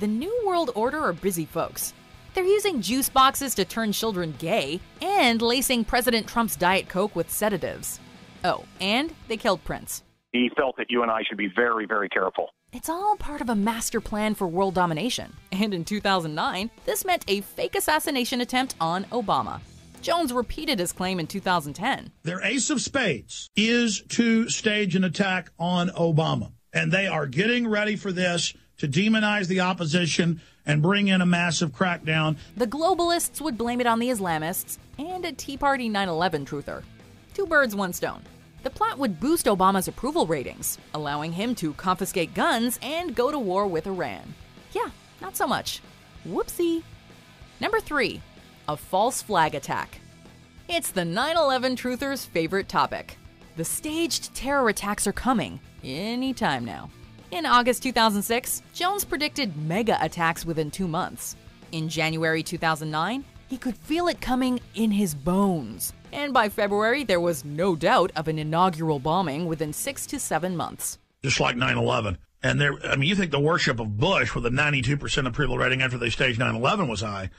The 0.00 0.06
New 0.06 0.42
World 0.46 0.70
Order 0.74 0.98
are 0.98 1.14
busy 1.14 1.46
folks. 1.46 1.94
They're 2.34 2.44
using 2.44 2.82
juice 2.82 3.08
boxes 3.08 3.54
to 3.54 3.64
turn 3.64 3.92
children 3.92 4.34
gay 4.38 4.80
and 5.00 5.40
lacing 5.40 5.86
President 5.86 6.26
Trump's 6.26 6.56
Diet 6.56 6.90
Coke 6.90 7.16
with 7.16 7.30
sedatives. 7.30 7.98
Oh, 8.44 8.64
and 8.82 9.14
they 9.28 9.38
killed 9.38 9.64
Prince. 9.64 10.02
He 10.32 10.50
felt 10.54 10.76
that 10.76 10.90
you 10.90 11.02
and 11.02 11.10
I 11.10 11.22
should 11.26 11.38
be 11.38 11.48
very, 11.56 11.86
very 11.86 12.10
careful. 12.10 12.50
It's 12.70 12.90
all 12.90 13.16
part 13.16 13.40
of 13.40 13.48
a 13.48 13.54
master 13.54 14.02
plan 14.02 14.34
for 14.34 14.46
world 14.46 14.74
domination. 14.74 15.32
And 15.52 15.72
in 15.72 15.86
2009, 15.86 16.70
this 16.84 17.06
meant 17.06 17.24
a 17.28 17.40
fake 17.40 17.76
assassination 17.76 18.42
attempt 18.42 18.74
on 18.78 19.04
Obama. 19.04 19.60
Jones 20.02 20.32
repeated 20.32 20.78
his 20.78 20.92
claim 20.92 21.20
in 21.20 21.26
2010. 21.26 22.10
Their 22.22 22.42
ace 22.42 22.70
of 22.70 22.80
spades 22.80 23.48
is 23.54 24.02
to 24.10 24.48
stage 24.48 24.96
an 24.96 25.04
attack 25.04 25.50
on 25.58 25.88
Obama. 25.90 26.52
And 26.72 26.92
they 26.92 27.06
are 27.06 27.26
getting 27.26 27.68
ready 27.68 27.96
for 27.96 28.12
this 28.12 28.54
to 28.78 28.88
demonize 28.88 29.48
the 29.48 29.60
opposition 29.60 30.40
and 30.64 30.82
bring 30.82 31.08
in 31.08 31.20
a 31.20 31.26
massive 31.26 31.72
crackdown. 31.72 32.36
The 32.56 32.66
globalists 32.66 33.40
would 33.40 33.58
blame 33.58 33.80
it 33.80 33.86
on 33.86 33.98
the 33.98 34.08
Islamists 34.08 34.78
and 34.98 35.24
a 35.24 35.32
Tea 35.32 35.56
Party 35.56 35.88
9 35.88 36.08
11 36.08 36.46
truther. 36.46 36.82
Two 37.34 37.46
birds, 37.46 37.74
one 37.74 37.92
stone. 37.92 38.22
The 38.62 38.70
plot 38.70 38.98
would 38.98 39.20
boost 39.20 39.46
Obama's 39.46 39.88
approval 39.88 40.26
ratings, 40.26 40.78
allowing 40.94 41.32
him 41.32 41.54
to 41.56 41.72
confiscate 41.74 42.34
guns 42.34 42.78
and 42.82 43.14
go 43.14 43.30
to 43.30 43.38
war 43.38 43.66
with 43.66 43.86
Iran. 43.86 44.34
Yeah, 44.72 44.90
not 45.20 45.36
so 45.36 45.46
much. 45.46 45.80
Whoopsie. 46.28 46.82
Number 47.60 47.80
three, 47.80 48.20
a 48.70 48.76
false 48.76 49.20
flag 49.20 49.56
attack. 49.56 50.00
It's 50.68 50.92
the 50.92 51.04
9 51.04 51.36
11 51.36 51.74
truther's 51.74 52.24
favorite 52.24 52.68
topic. 52.68 53.16
The 53.56 53.64
staged 53.64 54.32
terror 54.32 54.68
attacks 54.68 55.08
are 55.08 55.12
coming 55.12 55.58
anytime 55.82 56.64
now. 56.64 56.88
In 57.32 57.46
August 57.46 57.82
2006, 57.82 58.62
Jones 58.72 59.04
predicted 59.04 59.56
mega 59.56 59.98
attacks 60.00 60.46
within 60.46 60.70
two 60.70 60.86
months. 60.86 61.34
In 61.72 61.88
January 61.88 62.44
2009, 62.44 63.24
he 63.48 63.58
could 63.58 63.76
feel 63.76 64.06
it 64.06 64.20
coming 64.20 64.60
in 64.76 64.92
his 64.92 65.16
bones. 65.16 65.92
And 66.12 66.32
by 66.32 66.48
February, 66.48 67.02
there 67.02 67.20
was 67.20 67.44
no 67.44 67.74
doubt 67.74 68.12
of 68.14 68.28
an 68.28 68.38
inaugural 68.38 69.00
bombing 69.00 69.46
within 69.46 69.72
six 69.72 70.06
to 70.06 70.20
seven 70.20 70.56
months. 70.56 70.98
Just 71.24 71.40
like 71.40 71.56
9 71.56 71.76
11. 71.76 72.18
And 72.44 72.60
there, 72.60 72.74
I 72.84 72.94
mean, 72.94 73.08
you 73.08 73.16
think 73.16 73.32
the 73.32 73.40
worship 73.40 73.80
of 73.80 73.98
Bush 73.98 74.32
with 74.32 74.46
a 74.46 74.50
92% 74.50 75.26
approval 75.26 75.58
rating 75.58 75.82
after 75.82 75.98
they 75.98 76.10
staged 76.10 76.38
9 76.38 76.54
11 76.54 76.86
was 76.86 77.00
high. 77.00 77.30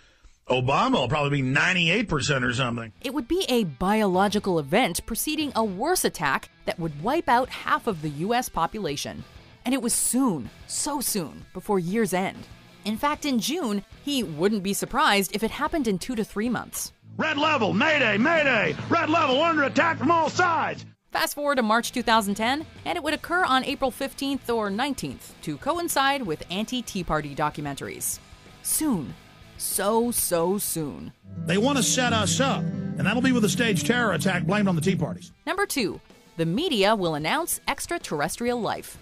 Obama 0.49 0.93
will 0.93 1.07
probably 1.07 1.41
be 1.41 1.47
98% 1.47 2.43
or 2.43 2.53
something. 2.53 2.91
It 3.01 3.13
would 3.13 3.27
be 3.27 3.45
a 3.47 3.63
biological 3.63 4.59
event 4.59 5.05
preceding 5.05 5.51
a 5.55 5.63
worse 5.63 6.03
attack 6.03 6.49
that 6.65 6.79
would 6.79 7.01
wipe 7.01 7.29
out 7.29 7.49
half 7.49 7.87
of 7.87 8.01
the 8.01 8.09
US 8.09 8.49
population. 8.49 9.23
And 9.63 9.73
it 9.73 9.81
was 9.81 9.93
soon, 9.93 10.49
so 10.67 10.99
soon, 10.99 11.45
before 11.53 11.79
year's 11.79 12.13
end. 12.13 12.47
In 12.83 12.97
fact, 12.97 13.25
in 13.25 13.39
June, 13.39 13.85
he 14.03 14.23
wouldn't 14.23 14.63
be 14.63 14.73
surprised 14.73 15.35
if 15.35 15.43
it 15.43 15.51
happened 15.51 15.87
in 15.87 15.99
two 15.99 16.15
to 16.15 16.23
three 16.23 16.49
months. 16.49 16.91
Red 17.17 17.37
level, 17.37 17.73
mayday, 17.73 18.17
mayday, 18.17 18.75
red 18.89 19.09
level, 19.09 19.41
under 19.41 19.63
attack 19.63 19.99
from 19.99 20.09
all 20.09 20.29
sides. 20.29 20.85
Fast 21.11 21.35
forward 21.35 21.57
to 21.57 21.61
March 21.61 21.91
2010, 21.91 22.65
and 22.85 22.95
it 22.95 23.03
would 23.03 23.13
occur 23.13 23.43
on 23.43 23.65
April 23.65 23.91
15th 23.91 24.49
or 24.49 24.69
19th 24.69 25.33
to 25.43 25.57
coincide 25.57 26.23
with 26.23 26.43
anti 26.49 26.81
Tea 26.81 27.03
Party 27.03 27.35
documentaries. 27.35 28.17
Soon. 28.63 29.13
So, 29.61 30.09
so 30.09 30.57
soon. 30.57 31.13
They 31.45 31.59
want 31.59 31.77
to 31.77 31.83
set 31.83 32.13
us 32.13 32.39
up, 32.39 32.63
and 32.63 33.01
that'll 33.01 33.21
be 33.21 33.31
with 33.31 33.45
a 33.45 33.49
staged 33.49 33.85
terror 33.85 34.13
attack 34.13 34.43
blamed 34.43 34.67
on 34.67 34.75
the 34.75 34.81
Tea 34.81 34.95
Parties. 34.95 35.31
Number 35.45 35.67
two, 35.67 36.01
the 36.37 36.47
media 36.47 36.95
will 36.95 37.13
announce 37.13 37.61
extraterrestrial 37.67 38.59
life. 38.59 38.97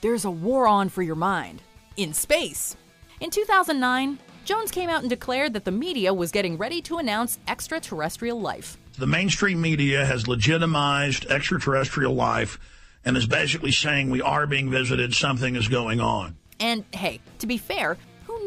There's 0.00 0.24
a 0.24 0.30
war 0.30 0.68
on 0.68 0.90
for 0.90 1.02
your 1.02 1.16
mind. 1.16 1.60
In 1.96 2.14
space. 2.14 2.76
In 3.18 3.30
2009, 3.30 4.20
Jones 4.44 4.70
came 4.70 4.88
out 4.88 5.00
and 5.00 5.10
declared 5.10 5.54
that 5.54 5.64
the 5.64 5.72
media 5.72 6.14
was 6.14 6.30
getting 6.30 6.56
ready 6.56 6.80
to 6.82 6.98
announce 6.98 7.40
extraterrestrial 7.48 8.40
life. 8.40 8.78
The 8.96 9.08
mainstream 9.08 9.60
media 9.60 10.06
has 10.06 10.28
legitimized 10.28 11.26
extraterrestrial 11.26 12.14
life 12.14 12.60
and 13.04 13.16
is 13.16 13.26
basically 13.26 13.72
saying 13.72 14.08
we 14.08 14.22
are 14.22 14.46
being 14.46 14.70
visited, 14.70 15.14
something 15.14 15.56
is 15.56 15.66
going 15.66 16.00
on. 16.00 16.36
And 16.60 16.84
hey, 16.92 17.20
to 17.40 17.46
be 17.46 17.56
fair, 17.56 17.96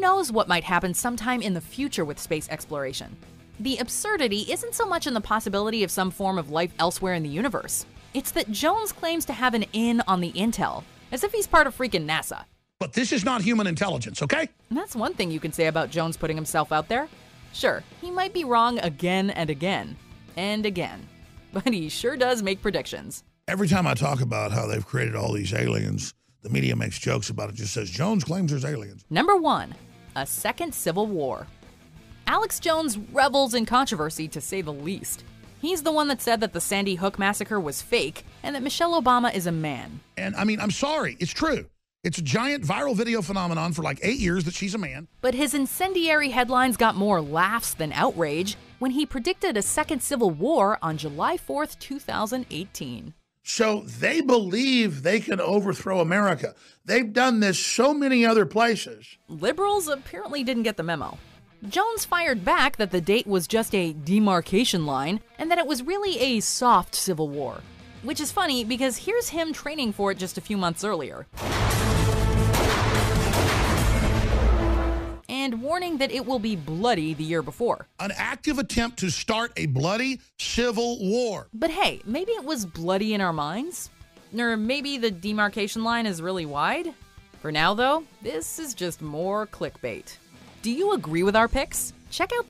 knows 0.04 0.30
what 0.30 0.48
might 0.48 0.64
happen 0.64 0.92
sometime 0.92 1.40
in 1.40 1.54
the 1.54 1.62
future 1.62 2.04
with 2.04 2.18
space 2.18 2.46
exploration? 2.50 3.16
The 3.58 3.78
absurdity 3.78 4.44
isn't 4.52 4.74
so 4.74 4.84
much 4.84 5.06
in 5.06 5.14
the 5.14 5.20
possibility 5.22 5.82
of 5.82 5.90
some 5.90 6.10
form 6.10 6.36
of 6.36 6.50
life 6.50 6.74
elsewhere 6.78 7.14
in 7.14 7.22
the 7.22 7.30
universe. 7.30 7.86
It's 8.12 8.30
that 8.32 8.50
Jones 8.50 8.92
claims 8.92 9.24
to 9.24 9.32
have 9.32 9.54
an 9.54 9.64
in 9.72 10.02
on 10.06 10.20
the 10.20 10.30
intel, 10.32 10.84
as 11.10 11.24
if 11.24 11.32
he's 11.32 11.46
part 11.46 11.66
of 11.66 11.74
freaking 11.74 12.06
NASA. 12.06 12.44
But 12.78 12.92
this 12.92 13.12
is 13.12 13.24
not 13.24 13.40
human 13.40 13.66
intelligence, 13.66 14.20
okay? 14.20 14.46
And 14.68 14.76
that's 14.76 14.94
one 14.94 15.14
thing 15.14 15.30
you 15.30 15.40
can 15.40 15.54
say 15.54 15.68
about 15.68 15.88
Jones 15.88 16.18
putting 16.18 16.36
himself 16.36 16.70
out 16.70 16.88
there. 16.88 17.08
Sure, 17.54 17.82
he 18.02 18.10
might 18.10 18.34
be 18.34 18.44
wrong 18.44 18.78
again 18.80 19.30
and 19.30 19.48
again 19.48 19.96
and 20.36 20.66
again, 20.66 21.08
but 21.54 21.72
he 21.72 21.88
sure 21.88 22.18
does 22.18 22.42
make 22.42 22.60
predictions. 22.60 23.24
Every 23.48 23.68
time 23.68 23.86
I 23.86 23.94
talk 23.94 24.20
about 24.20 24.52
how 24.52 24.66
they've 24.66 24.84
created 24.84 25.16
all 25.16 25.32
these 25.32 25.54
aliens, 25.54 26.12
the 26.42 26.50
media 26.50 26.76
makes 26.76 26.98
jokes 26.98 27.30
about 27.30 27.48
it, 27.48 27.54
just 27.54 27.72
says 27.72 27.88
Jones 27.88 28.22
claims 28.22 28.50
there's 28.50 28.66
aliens. 28.66 29.06
Number 29.08 29.34
one, 29.38 29.74
a 30.16 30.26
second 30.26 30.74
civil 30.74 31.06
war. 31.06 31.46
Alex 32.26 32.58
Jones 32.58 32.98
revels 32.98 33.54
in 33.54 33.66
controversy 33.66 34.28
to 34.28 34.40
say 34.40 34.62
the 34.62 34.72
least. 34.72 35.24
He's 35.60 35.82
the 35.82 35.92
one 35.92 36.08
that 36.08 36.20
said 36.20 36.40
that 36.40 36.52
the 36.52 36.60
Sandy 36.60 36.94
Hook 36.94 37.18
massacre 37.18 37.58
was 37.58 37.82
fake 37.82 38.24
and 38.42 38.54
that 38.54 38.62
Michelle 38.62 39.00
Obama 39.00 39.34
is 39.34 39.46
a 39.46 39.52
man. 39.52 40.00
And 40.16 40.34
I 40.36 40.44
mean, 40.44 40.60
I'm 40.60 40.70
sorry, 40.70 41.16
it's 41.20 41.32
true. 41.32 41.66
It's 42.02 42.18
a 42.18 42.22
giant 42.22 42.64
viral 42.64 42.94
video 42.94 43.22
phenomenon 43.22 43.72
for 43.72 43.82
like 43.82 43.98
eight 44.02 44.18
years 44.18 44.44
that 44.44 44.52
she's 44.52 44.74
a 44.74 44.78
man. 44.78 45.08
But 45.22 45.34
his 45.34 45.54
incendiary 45.54 46.28
headlines 46.30 46.76
got 46.76 46.96
more 46.96 47.22
laughs 47.22 47.72
than 47.72 47.94
outrage 47.94 48.56
when 48.78 48.90
he 48.90 49.06
predicted 49.06 49.56
a 49.56 49.62
second 49.62 50.02
civil 50.02 50.30
war 50.30 50.78
on 50.82 50.98
July 50.98 51.38
4th, 51.38 51.78
2018. 51.78 53.14
So 53.46 53.82
they 53.82 54.22
believe 54.22 55.02
they 55.02 55.20
can 55.20 55.38
overthrow 55.38 56.00
America. 56.00 56.54
They've 56.86 57.12
done 57.12 57.40
this 57.40 57.58
so 57.58 57.92
many 57.92 58.24
other 58.24 58.46
places. 58.46 59.18
Liberals 59.28 59.86
apparently 59.86 60.42
didn't 60.42 60.62
get 60.62 60.78
the 60.78 60.82
memo. 60.82 61.18
Jones 61.68 62.06
fired 62.06 62.42
back 62.42 62.78
that 62.78 62.90
the 62.90 63.02
date 63.02 63.26
was 63.26 63.46
just 63.46 63.74
a 63.74 63.92
demarcation 63.92 64.86
line 64.86 65.20
and 65.38 65.50
that 65.50 65.58
it 65.58 65.66
was 65.66 65.82
really 65.82 66.18
a 66.18 66.40
soft 66.40 66.94
civil 66.94 67.28
war. 67.28 67.60
Which 68.02 68.20
is 68.20 68.32
funny 68.32 68.64
because 68.64 68.96
here's 68.96 69.28
him 69.28 69.52
training 69.52 69.92
for 69.92 70.10
it 70.10 70.18
just 70.18 70.38
a 70.38 70.42
few 70.42 70.56
months 70.56 70.82
earlier. 70.82 71.26
And 75.44 75.60
warning 75.60 75.98
that 75.98 76.10
it 76.10 76.24
will 76.24 76.38
be 76.38 76.56
bloody 76.56 77.12
the 77.12 77.22
year 77.22 77.42
before. 77.42 77.86
An 78.00 78.12
active 78.16 78.58
attempt 78.58 78.98
to 79.00 79.10
start 79.10 79.52
a 79.58 79.66
bloody 79.66 80.22
civil 80.38 80.98
war. 80.98 81.48
But 81.52 81.68
hey, 81.68 82.00
maybe 82.06 82.32
it 82.32 82.44
was 82.44 82.64
bloody 82.64 83.12
in 83.12 83.20
our 83.20 83.30
minds? 83.34 83.90
Or 84.34 84.56
maybe 84.56 84.96
the 84.96 85.10
demarcation 85.10 85.84
line 85.84 86.06
is 86.06 86.22
really 86.22 86.46
wide? 86.46 86.94
For 87.42 87.52
now, 87.52 87.74
though, 87.74 88.04
this 88.22 88.58
is 88.58 88.72
just 88.72 89.02
more 89.02 89.46
clickbait. 89.46 90.16
Do 90.62 90.70
you 90.70 90.94
agree 90.94 91.22
with 91.22 91.36
our 91.36 91.46
picks? 91.46 91.92
Check 92.10 92.32
out. 92.38 92.46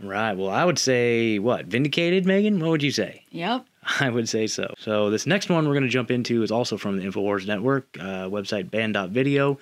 Right. 0.00 0.32
Well, 0.32 0.48
I 0.48 0.64
would 0.64 0.78
say 0.78 1.38
what? 1.38 1.66
Vindicated, 1.66 2.24
Megan? 2.24 2.58
What 2.58 2.70
would 2.70 2.82
you 2.82 2.90
say? 2.90 3.22
Yep. 3.32 3.66
I 4.00 4.08
would 4.08 4.30
say 4.30 4.46
so. 4.46 4.72
So 4.78 5.10
this 5.10 5.26
next 5.26 5.50
one 5.50 5.66
we're 5.66 5.74
going 5.74 5.82
to 5.82 5.90
jump 5.90 6.10
into 6.10 6.42
is 6.42 6.50
also 6.50 6.78
from 6.78 6.98
the 6.98 7.04
Infowars 7.04 7.46
Network 7.46 7.98
uh, 8.00 8.30
website, 8.30 8.70
banned.video. 8.70 9.58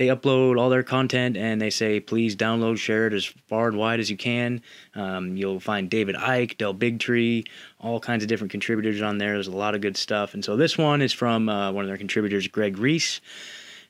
They 0.00 0.06
upload 0.06 0.58
all 0.58 0.70
their 0.70 0.82
content 0.82 1.36
and 1.36 1.60
they 1.60 1.68
say, 1.68 2.00
please 2.00 2.34
download, 2.34 2.78
share 2.78 3.06
it 3.06 3.12
as 3.12 3.26
far 3.26 3.68
and 3.68 3.76
wide 3.76 4.00
as 4.00 4.10
you 4.10 4.16
can. 4.16 4.62
Um, 4.94 5.36
you'll 5.36 5.60
find 5.60 5.90
David 5.90 6.16
Icke, 6.16 6.56
Del 6.56 6.72
Bigtree, 6.72 7.46
all 7.78 8.00
kinds 8.00 8.24
of 8.24 8.28
different 8.30 8.50
contributors 8.50 9.02
on 9.02 9.18
there. 9.18 9.34
There's 9.34 9.46
a 9.46 9.50
lot 9.50 9.74
of 9.74 9.82
good 9.82 9.98
stuff. 9.98 10.32
And 10.32 10.42
so 10.42 10.56
this 10.56 10.78
one 10.78 11.02
is 11.02 11.12
from 11.12 11.50
uh, 11.50 11.70
one 11.70 11.84
of 11.84 11.88
their 11.90 11.98
contributors, 11.98 12.48
Greg 12.48 12.78
Reese. 12.78 13.20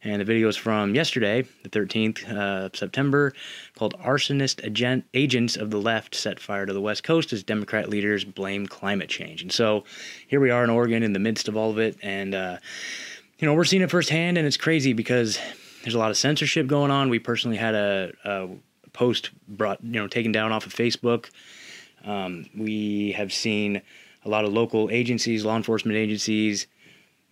And 0.02 0.20
the 0.20 0.24
video 0.24 0.48
is 0.48 0.56
from 0.56 0.96
yesterday, 0.96 1.44
the 1.62 1.68
13th 1.68 2.28
uh, 2.28 2.70
September, 2.74 3.32
called 3.76 3.94
Arsonist 4.00 4.64
Agent- 4.64 5.04
Agents 5.14 5.54
of 5.56 5.70
the 5.70 5.78
Left 5.78 6.16
Set 6.16 6.40
Fire 6.40 6.66
to 6.66 6.72
the 6.72 6.80
West 6.80 7.04
Coast 7.04 7.32
as 7.32 7.44
Democrat 7.44 7.88
Leaders 7.88 8.24
Blame 8.24 8.66
Climate 8.66 9.10
Change. 9.10 9.42
And 9.42 9.52
so 9.52 9.84
here 10.26 10.40
we 10.40 10.50
are 10.50 10.64
in 10.64 10.70
Oregon 10.70 11.04
in 11.04 11.12
the 11.12 11.20
midst 11.20 11.46
of 11.46 11.56
all 11.56 11.70
of 11.70 11.78
it. 11.78 11.96
And, 12.02 12.34
uh, 12.34 12.56
you 13.38 13.46
know, 13.46 13.54
we're 13.54 13.64
seeing 13.64 13.82
it 13.82 13.92
firsthand, 13.92 14.38
and 14.38 14.44
it's 14.44 14.56
crazy 14.56 14.92
because 14.92 15.38
there's 15.82 15.94
a 15.94 15.98
lot 15.98 16.10
of 16.10 16.16
censorship 16.16 16.66
going 16.66 16.90
on. 16.90 17.08
We 17.08 17.18
personally 17.18 17.56
had 17.56 17.74
a, 17.74 18.12
a 18.24 18.48
post 18.92 19.30
brought, 19.48 19.82
you 19.82 20.00
know, 20.00 20.08
taken 20.08 20.32
down 20.32 20.52
off 20.52 20.66
of 20.66 20.74
Facebook. 20.74 21.30
Um, 22.04 22.46
we 22.56 23.12
have 23.12 23.32
seen 23.32 23.82
a 24.24 24.28
lot 24.28 24.44
of 24.44 24.52
local 24.52 24.90
agencies, 24.90 25.44
law 25.44 25.56
enforcement 25.56 25.96
agencies, 25.96 26.66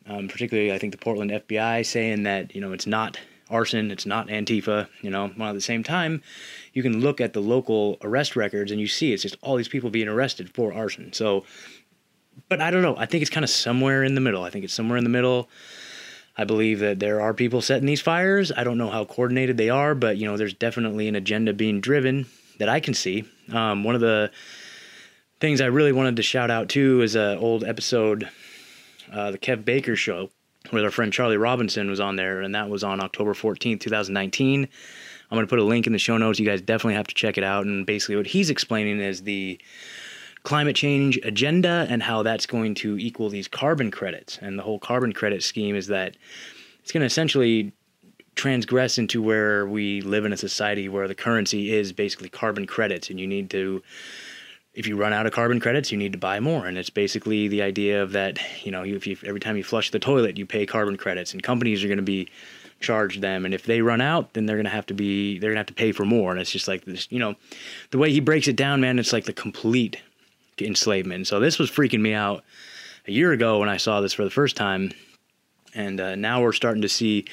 um, 0.06 0.28
particularly 0.28 0.72
I 0.72 0.78
think 0.78 0.92
the 0.92 0.98
Portland 0.98 1.30
FBI, 1.30 1.84
saying 1.84 2.22
that 2.24 2.54
you 2.54 2.60
know 2.60 2.72
it's 2.72 2.86
not 2.86 3.18
arson, 3.50 3.90
it's 3.90 4.06
not 4.06 4.28
Antifa. 4.28 4.88
You 5.02 5.10
know, 5.10 5.28
while 5.36 5.50
at 5.50 5.54
the 5.54 5.60
same 5.60 5.82
time, 5.82 6.22
you 6.72 6.82
can 6.82 7.00
look 7.00 7.20
at 7.20 7.32
the 7.32 7.40
local 7.40 7.98
arrest 8.02 8.36
records 8.36 8.70
and 8.70 8.80
you 8.80 8.86
see 8.86 9.12
it's 9.12 9.22
just 9.22 9.36
all 9.42 9.56
these 9.56 9.68
people 9.68 9.90
being 9.90 10.08
arrested 10.08 10.50
for 10.54 10.72
arson. 10.72 11.12
So, 11.12 11.44
but 12.48 12.60
I 12.60 12.70
don't 12.70 12.82
know. 12.82 12.96
I 12.96 13.06
think 13.06 13.22
it's 13.22 13.30
kind 13.30 13.44
of 13.44 13.50
somewhere 13.50 14.04
in 14.04 14.14
the 14.14 14.20
middle. 14.20 14.42
I 14.42 14.50
think 14.50 14.64
it's 14.64 14.74
somewhere 14.74 14.98
in 14.98 15.04
the 15.04 15.10
middle. 15.10 15.48
I 16.38 16.44
believe 16.44 16.78
that 16.78 17.00
there 17.00 17.20
are 17.20 17.34
people 17.34 17.60
setting 17.60 17.86
these 17.86 18.00
fires. 18.00 18.52
I 18.56 18.62
don't 18.62 18.78
know 18.78 18.90
how 18.90 19.04
coordinated 19.04 19.56
they 19.56 19.70
are, 19.70 19.96
but 19.96 20.16
you 20.16 20.26
know, 20.26 20.36
there's 20.36 20.54
definitely 20.54 21.08
an 21.08 21.16
agenda 21.16 21.52
being 21.52 21.80
driven 21.80 22.26
that 22.58 22.68
I 22.68 22.78
can 22.78 22.94
see. 22.94 23.24
Um, 23.52 23.82
one 23.82 23.96
of 23.96 24.00
the 24.00 24.30
things 25.40 25.60
I 25.60 25.66
really 25.66 25.92
wanted 25.92 26.16
to 26.16 26.22
shout 26.22 26.50
out 26.50 26.68
too 26.68 27.02
is 27.02 27.16
an 27.16 27.38
old 27.38 27.64
episode, 27.64 28.28
uh, 29.12 29.32
the 29.32 29.38
Kev 29.38 29.64
Baker 29.64 29.96
show, 29.96 30.30
where 30.70 30.84
our 30.84 30.90
friend 30.92 31.12
Charlie 31.12 31.36
Robinson 31.36 31.90
was 31.90 31.98
on 31.98 32.14
there, 32.14 32.40
and 32.40 32.54
that 32.54 32.68
was 32.68 32.84
on 32.84 33.00
October 33.00 33.34
14th, 33.34 33.80
2019. 33.80 34.68
I'm 35.30 35.36
going 35.36 35.46
to 35.46 35.50
put 35.50 35.58
a 35.58 35.64
link 35.64 35.86
in 35.86 35.92
the 35.92 35.98
show 35.98 36.16
notes. 36.16 36.38
You 36.38 36.46
guys 36.46 36.62
definitely 36.62 36.94
have 36.94 37.08
to 37.08 37.14
check 37.14 37.36
it 37.36 37.44
out. 37.44 37.66
And 37.66 37.84
basically, 37.84 38.16
what 38.16 38.26
he's 38.26 38.48
explaining 38.48 39.00
is 39.00 39.24
the 39.24 39.60
climate 40.42 40.76
change 40.76 41.18
agenda 41.24 41.86
and 41.90 42.02
how 42.02 42.22
that's 42.22 42.46
going 42.46 42.74
to 42.76 42.98
equal 42.98 43.28
these 43.28 43.48
carbon 43.48 43.90
credits. 43.90 44.38
And 44.40 44.58
the 44.58 44.62
whole 44.62 44.78
carbon 44.78 45.12
credit 45.12 45.42
scheme 45.42 45.74
is 45.76 45.88
that 45.88 46.16
it's 46.82 46.92
going 46.92 47.00
to 47.00 47.06
essentially 47.06 47.72
transgress 48.34 48.98
into 48.98 49.20
where 49.20 49.66
we 49.66 50.00
live 50.00 50.24
in 50.24 50.32
a 50.32 50.36
society 50.36 50.88
where 50.88 51.08
the 51.08 51.14
currency 51.14 51.74
is 51.74 51.92
basically 51.92 52.28
carbon 52.28 52.66
credits, 52.66 53.10
and 53.10 53.18
you 53.18 53.26
need 53.26 53.50
to 53.50 53.82
if 54.78 54.86
you 54.86 54.96
run 54.96 55.12
out 55.12 55.26
of 55.26 55.32
carbon 55.32 55.58
credits, 55.58 55.90
you 55.90 55.98
need 55.98 56.12
to 56.12 56.18
buy 56.18 56.38
more. 56.38 56.66
And 56.66 56.78
it's 56.78 56.88
basically 56.88 57.48
the 57.48 57.62
idea 57.62 58.00
of 58.00 58.12
that, 58.12 58.38
you 58.64 58.70
know, 58.70 58.84
if 58.84 59.08
you, 59.08 59.16
every 59.26 59.40
time 59.40 59.56
you 59.56 59.64
flush 59.64 59.90
the 59.90 59.98
toilet, 59.98 60.38
you 60.38 60.46
pay 60.46 60.66
carbon 60.66 60.96
credits, 60.96 61.32
and 61.32 61.42
companies 61.42 61.82
are 61.82 61.88
going 61.88 61.96
to 61.96 62.02
be 62.02 62.28
charged 62.78 63.20
them. 63.20 63.44
And 63.44 63.52
if 63.52 63.64
they 63.64 63.82
run 63.82 64.00
out, 64.00 64.34
then 64.34 64.46
they're 64.46 64.54
going 64.56 64.66
to 64.66 64.70
have 64.70 64.86
to 64.86 64.94
be, 64.94 65.36
they're 65.40 65.50
going 65.50 65.56
to 65.56 65.60
have 65.60 65.66
to 65.66 65.74
pay 65.74 65.90
for 65.90 66.04
more. 66.04 66.30
And 66.30 66.40
it's 66.40 66.52
just 66.52 66.68
like 66.68 66.84
this, 66.84 67.08
you 67.10 67.18
know, 67.18 67.34
the 67.90 67.98
way 67.98 68.12
he 68.12 68.20
breaks 68.20 68.46
it 68.46 68.54
down, 68.54 68.80
man, 68.80 69.00
it's 69.00 69.12
like 69.12 69.24
the 69.24 69.32
complete 69.32 70.00
enslavement. 70.62 71.26
So 71.26 71.40
this 71.40 71.58
was 71.58 71.70
freaking 71.70 72.00
me 72.00 72.14
out 72.14 72.44
a 73.06 73.12
year 73.12 73.32
ago 73.32 73.58
when 73.58 73.68
I 73.68 73.76
saw 73.76 74.00
this 74.00 74.12
for 74.12 74.24
the 74.24 74.30
first 74.30 74.56
time. 74.56 74.92
And 75.74 76.00
uh, 76.00 76.14
now 76.14 76.42
we're 76.42 76.52
starting 76.52 76.82
to 76.82 76.88
see 76.88 77.26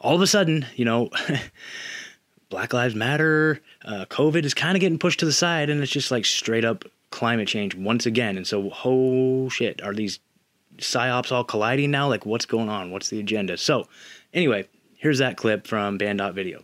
all 0.00 0.14
of 0.14 0.22
a 0.22 0.26
sudden, 0.26 0.66
you 0.76 0.84
know, 0.84 1.10
Black 2.50 2.72
Lives 2.72 2.94
Matter, 2.94 3.60
uh, 3.84 4.04
COVID 4.10 4.44
is 4.44 4.54
kind 4.54 4.76
of 4.76 4.80
getting 4.80 4.98
pushed 4.98 5.20
to 5.20 5.26
the 5.26 5.32
side, 5.32 5.70
and 5.70 5.82
it's 5.82 5.90
just 5.90 6.10
like 6.10 6.24
straight 6.24 6.64
up 6.64 6.84
climate 7.10 7.48
change 7.48 7.74
once 7.74 8.06
again. 8.06 8.36
And 8.36 8.46
so, 8.46 8.70
oh 8.84 9.48
shit, 9.48 9.82
are 9.82 9.94
these 9.94 10.20
psyops 10.78 11.32
all 11.32 11.44
colliding 11.44 11.90
now? 11.90 12.08
Like, 12.08 12.26
what's 12.26 12.46
going 12.46 12.68
on? 12.68 12.90
What's 12.90 13.08
the 13.08 13.20
agenda? 13.20 13.56
So, 13.56 13.88
anyway, 14.32 14.68
here's 14.96 15.18
that 15.18 15.36
clip 15.36 15.66
from 15.66 15.98
Banned 15.98 16.20
Video. 16.34 16.62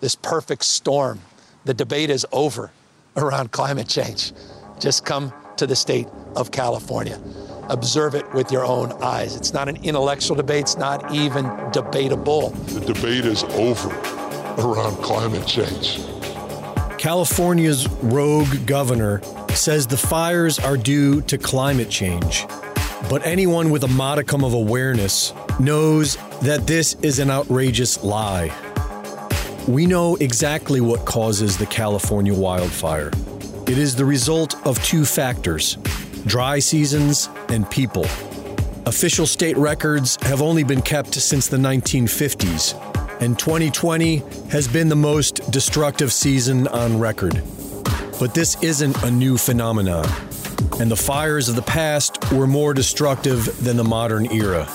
This 0.00 0.14
perfect 0.14 0.64
storm. 0.64 1.20
The 1.64 1.74
debate 1.74 2.10
is 2.10 2.26
over 2.32 2.72
around 3.16 3.52
climate 3.52 3.88
change. 3.88 4.32
Just 4.78 5.04
come 5.04 5.32
to 5.56 5.66
the 5.66 5.76
state 5.76 6.08
of 6.36 6.50
California. 6.50 7.20
Observe 7.68 8.14
it 8.14 8.32
with 8.32 8.50
your 8.50 8.64
own 8.64 8.92
eyes. 9.02 9.36
It's 9.36 9.52
not 9.52 9.68
an 9.68 9.76
intellectual 9.84 10.34
debate, 10.36 10.62
it's 10.62 10.76
not 10.76 11.14
even 11.14 11.44
debatable. 11.70 12.50
The 12.50 12.80
debate 12.80 13.26
is 13.26 13.44
over 13.44 13.90
around 14.58 14.96
climate 15.02 15.46
change. 15.46 16.00
California's 16.98 17.88
rogue 18.02 18.66
governor 18.66 19.22
says 19.54 19.86
the 19.86 19.96
fires 19.96 20.58
are 20.58 20.76
due 20.76 21.20
to 21.22 21.38
climate 21.38 21.90
change. 21.90 22.46
But 23.08 23.24
anyone 23.26 23.70
with 23.70 23.84
a 23.84 23.88
modicum 23.88 24.44
of 24.44 24.54
awareness 24.54 25.32
knows 25.58 26.16
that 26.40 26.66
this 26.66 26.94
is 27.02 27.18
an 27.18 27.30
outrageous 27.30 28.02
lie. 28.02 28.50
We 29.68 29.86
know 29.86 30.16
exactly 30.16 30.80
what 30.80 31.04
causes 31.04 31.56
the 31.56 31.66
California 31.66 32.34
wildfire. 32.34 33.10
It 33.66 33.78
is 33.78 33.94
the 33.94 34.04
result 34.04 34.54
of 34.66 34.82
two 34.82 35.04
factors 35.04 35.76
dry 36.26 36.58
seasons 36.58 37.28
and 37.48 37.70
people. 37.70 38.04
Official 38.86 39.26
state 39.26 39.56
records 39.56 40.16
have 40.22 40.42
only 40.42 40.64
been 40.64 40.82
kept 40.82 41.14
since 41.14 41.46
the 41.46 41.56
1950s, 41.56 42.74
and 43.20 43.38
2020 43.38 44.22
has 44.50 44.66
been 44.66 44.88
the 44.88 44.96
most 44.96 45.50
destructive 45.50 46.12
season 46.12 46.66
on 46.68 46.98
record. 46.98 47.42
But 48.18 48.34
this 48.34 48.62
isn't 48.62 49.02
a 49.02 49.10
new 49.10 49.38
phenomenon, 49.38 50.06
and 50.80 50.90
the 50.90 50.96
fires 50.96 51.48
of 51.48 51.56
the 51.56 51.62
past 51.62 52.32
were 52.32 52.46
more 52.46 52.74
destructive 52.74 53.62
than 53.62 53.76
the 53.76 53.84
modern 53.84 54.30
era. 54.32 54.66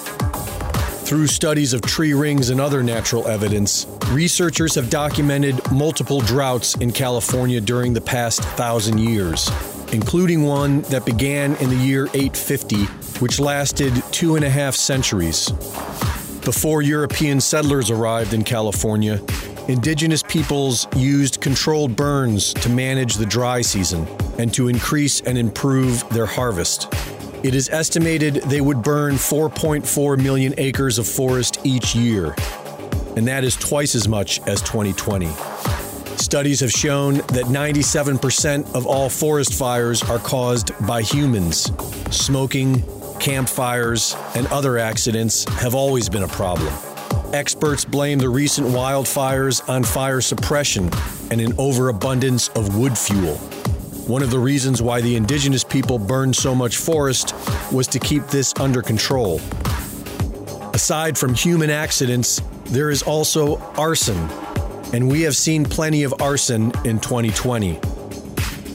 Through 1.06 1.28
studies 1.28 1.74
of 1.74 1.84
tree 1.84 2.16
rings 2.16 2.50
and 2.50 2.60
other 2.60 2.82
natural 2.82 3.28
evidence, 3.28 3.86
researchers 4.10 4.74
have 4.74 4.90
documented 4.90 5.62
multiple 5.72 6.20
droughts 6.20 6.74
in 6.78 6.92
California 6.92 7.62
during 7.62 7.94
the 7.94 8.02
past 8.02 8.42
thousand 8.58 8.98
years, 8.98 9.48
including 9.94 10.42
one 10.42 10.82
that 10.82 11.06
began 11.06 11.56
in 11.58 11.70
the 11.70 11.76
year 11.76 12.08
850, 12.16 12.86
which 13.20 13.40
lasted 13.40 13.94
two 14.10 14.36
and 14.36 14.44
a 14.44 14.50
half 14.50 14.74
centuries. 14.74 15.52
Before 16.44 16.82
European 16.82 17.40
settlers 17.40 17.92
arrived 17.92 18.34
in 18.34 18.44
California, 18.44 19.22
indigenous 19.68 20.24
peoples 20.24 20.88
used 20.96 21.40
controlled 21.40 21.96
burns 21.96 22.52
to 22.56 22.70
manage 22.70 23.18
the 23.18 23.28
dry 23.28 23.62
season 23.62 24.08
and 24.40 24.52
to 24.56 24.70
increase 24.70 25.22
and 25.22 25.38
improve 25.38 26.04
their 26.10 26.26
harvest. 26.26 26.92
It 27.46 27.54
is 27.54 27.70
estimated 27.70 28.38
they 28.48 28.60
would 28.60 28.82
burn 28.82 29.18
4.4 29.18 30.20
million 30.20 30.56
acres 30.58 30.98
of 30.98 31.08
forest 31.08 31.60
each 31.64 31.94
year, 31.94 32.34
and 33.16 33.28
that 33.28 33.44
is 33.44 33.56
twice 33.56 33.94
as 33.94 34.08
much 34.08 34.40
as 34.48 34.64
2020. 34.64 35.28
Studies 36.18 36.60
have 36.62 36.72
shown 36.72 37.18
that 37.18 37.46
97% 37.46 38.74
of 38.74 38.88
all 38.88 39.10
forest 39.10 39.54
fires 39.54 40.02
are 40.10 40.18
caused 40.18 40.72
by 40.88 41.04
humans. 41.04 41.72
Smoking, 42.10 42.84
campfires, 43.20 44.16
and 44.34 44.48
other 44.48 44.80
accidents 44.80 45.44
have 45.60 45.76
always 45.76 46.10
been 46.10 46.24
a 46.24 46.28
problem. 46.28 46.74
Experts 47.32 47.86
blame 47.86 48.18
the 48.18 48.30
recent 48.30 48.66
wildfires 48.70 49.62
on 49.70 49.84
fire 49.84 50.20
suppression 50.20 50.90
and 51.30 51.40
an 51.40 51.54
overabundance 51.60 52.48
of 52.56 52.76
wood 52.76 52.98
fuel. 52.98 53.40
One 54.08 54.22
of 54.22 54.30
the 54.30 54.38
reasons 54.38 54.84
why 54.84 55.02
the 55.02 55.16
indigenous 55.16 55.64
people 55.64 55.98
burned 55.98 56.36
so 56.36 56.54
much 56.54 56.78
forest 56.78 57.34
was 57.72 57.88
to 57.88 57.98
keep 57.98 58.28
this 58.28 58.54
under 58.60 58.84
control. 58.84 59.42
Aside 60.76 61.18
from 61.18 61.34
human 61.34 61.72
accidents, 61.72 62.40
there 62.66 62.92
is 62.92 63.02
also 63.02 63.58
arson, 63.78 64.30
and 64.94 65.10
we 65.10 65.24
have 65.24 65.36
seen 65.36 65.66
plenty 65.66 66.04
of 66.04 66.14
arson 66.22 66.72
in 66.86 67.00
2020. 67.00 67.80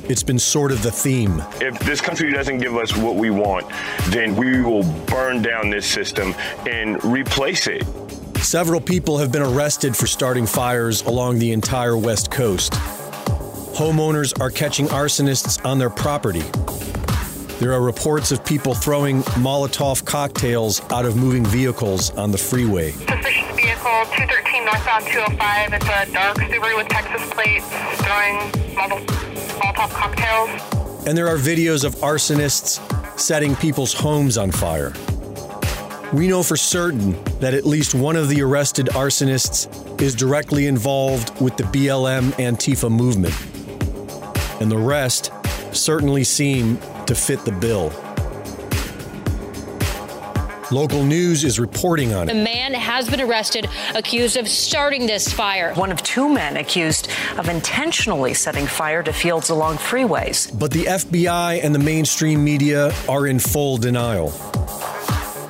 It's 0.09 0.25
been 0.25 0.41
sort 0.41 0.73
of 0.73 0.83
the 0.83 0.91
theme. 0.91 1.41
If 1.61 1.79
this 1.79 2.01
country 2.01 2.33
doesn't 2.33 2.59
give 2.59 2.77
us 2.77 2.97
what 2.97 3.15
we 3.15 3.31
want, 3.31 3.69
then 4.09 4.35
we 4.35 4.61
will 4.63 4.83
burn 5.07 5.43
down 5.43 5.71
this 5.71 5.87
system 5.87 6.35
and 6.69 7.03
replace 7.05 7.69
it. 7.69 7.85
Several 8.39 8.81
people 8.81 9.19
have 9.19 9.31
been 9.31 9.43
arrested 9.43 9.97
for 9.97 10.09
starting 10.09 10.47
fires 10.47 11.03
along 11.03 11.39
the 11.39 11.53
entire 11.53 11.97
West 11.97 12.33
Coast. 12.33 12.75
Homeowners 13.81 14.39
are 14.39 14.51
catching 14.51 14.89
arsonists 14.89 15.65
on 15.65 15.79
their 15.79 15.89
property. 15.89 16.43
There 17.61 17.73
are 17.73 17.81
reports 17.81 18.31
of 18.31 18.45
people 18.45 18.75
throwing 18.75 19.23
Molotov 19.41 20.05
cocktails 20.05 20.83
out 20.91 21.07
of 21.07 21.17
moving 21.17 21.47
vehicles 21.47 22.11
on 22.11 22.31
the 22.31 22.37
freeway. 22.37 22.91
Suspicious 22.91 23.57
vehicle 23.57 24.05
213 24.05 24.67
northbound 24.67 25.07
205. 25.07 25.73
It's 25.73 25.85
a 25.87 26.13
dark 26.13 26.37
Subaru 26.37 26.77
with 26.77 26.89
Texas 26.89 27.31
plates 27.31 27.65
throwing 28.03 28.37
Molotov 28.77 29.91
cocktails. 29.95 31.07
And 31.07 31.17
there 31.17 31.29
are 31.29 31.39
videos 31.39 31.83
of 31.83 31.95
arsonists 32.01 32.79
setting 33.19 33.57
people's 33.57 33.95
homes 33.95 34.37
on 34.37 34.51
fire. 34.51 34.93
We 36.13 36.29
know 36.29 36.43
for 36.43 36.59
certain 36.59 37.13
that 37.39 37.55
at 37.55 37.65
least 37.65 37.95
one 37.95 38.17
of 38.17 38.29
the 38.29 38.43
arrested 38.43 38.89
arsonists 38.89 40.03
is 40.03 40.15
directly 40.15 40.67
involved 40.67 41.41
with 41.41 41.57
the 41.57 41.63
BLM 41.63 42.33
Antifa 42.33 42.91
movement. 42.91 43.50
And 44.61 44.71
the 44.71 44.79
rest 44.79 45.33
certainly 45.73 46.23
seem 46.23 46.79
to 47.07 47.15
fit 47.15 47.45
the 47.45 47.53
bill. 47.53 47.93
Local 50.73 51.03
news 51.03 51.43
is 51.43 51.59
reporting 51.59 52.13
on 52.15 52.29
it. 52.29 52.33
A 52.33 52.45
man 52.45 52.75
has 52.75 53.11
been 53.11 53.21
arrested, 53.21 53.69
accused 53.97 54.37
of 54.37 54.47
starting 54.47 55.07
this 55.07 55.33
fire. 55.33 55.75
One 55.75 55.91
of 55.91 56.01
two 56.05 56.33
men 56.33 56.57
accused 56.57 57.09
of 57.39 57.49
intentionally 57.49 58.35
setting 58.35 58.67
fire 58.67 59.03
to 59.03 59.13
fields 59.13 59.51
along 59.51 59.79
freeways. 59.79 60.57
But 60.57 60.71
the 60.71 60.85
FBI 60.85 61.65
and 61.65 61.75
the 61.75 61.81
mainstream 61.81 62.45
media 62.45 62.93
are 63.09 63.27
in 63.27 63.41
full 63.41 63.79
denial. 63.79 64.29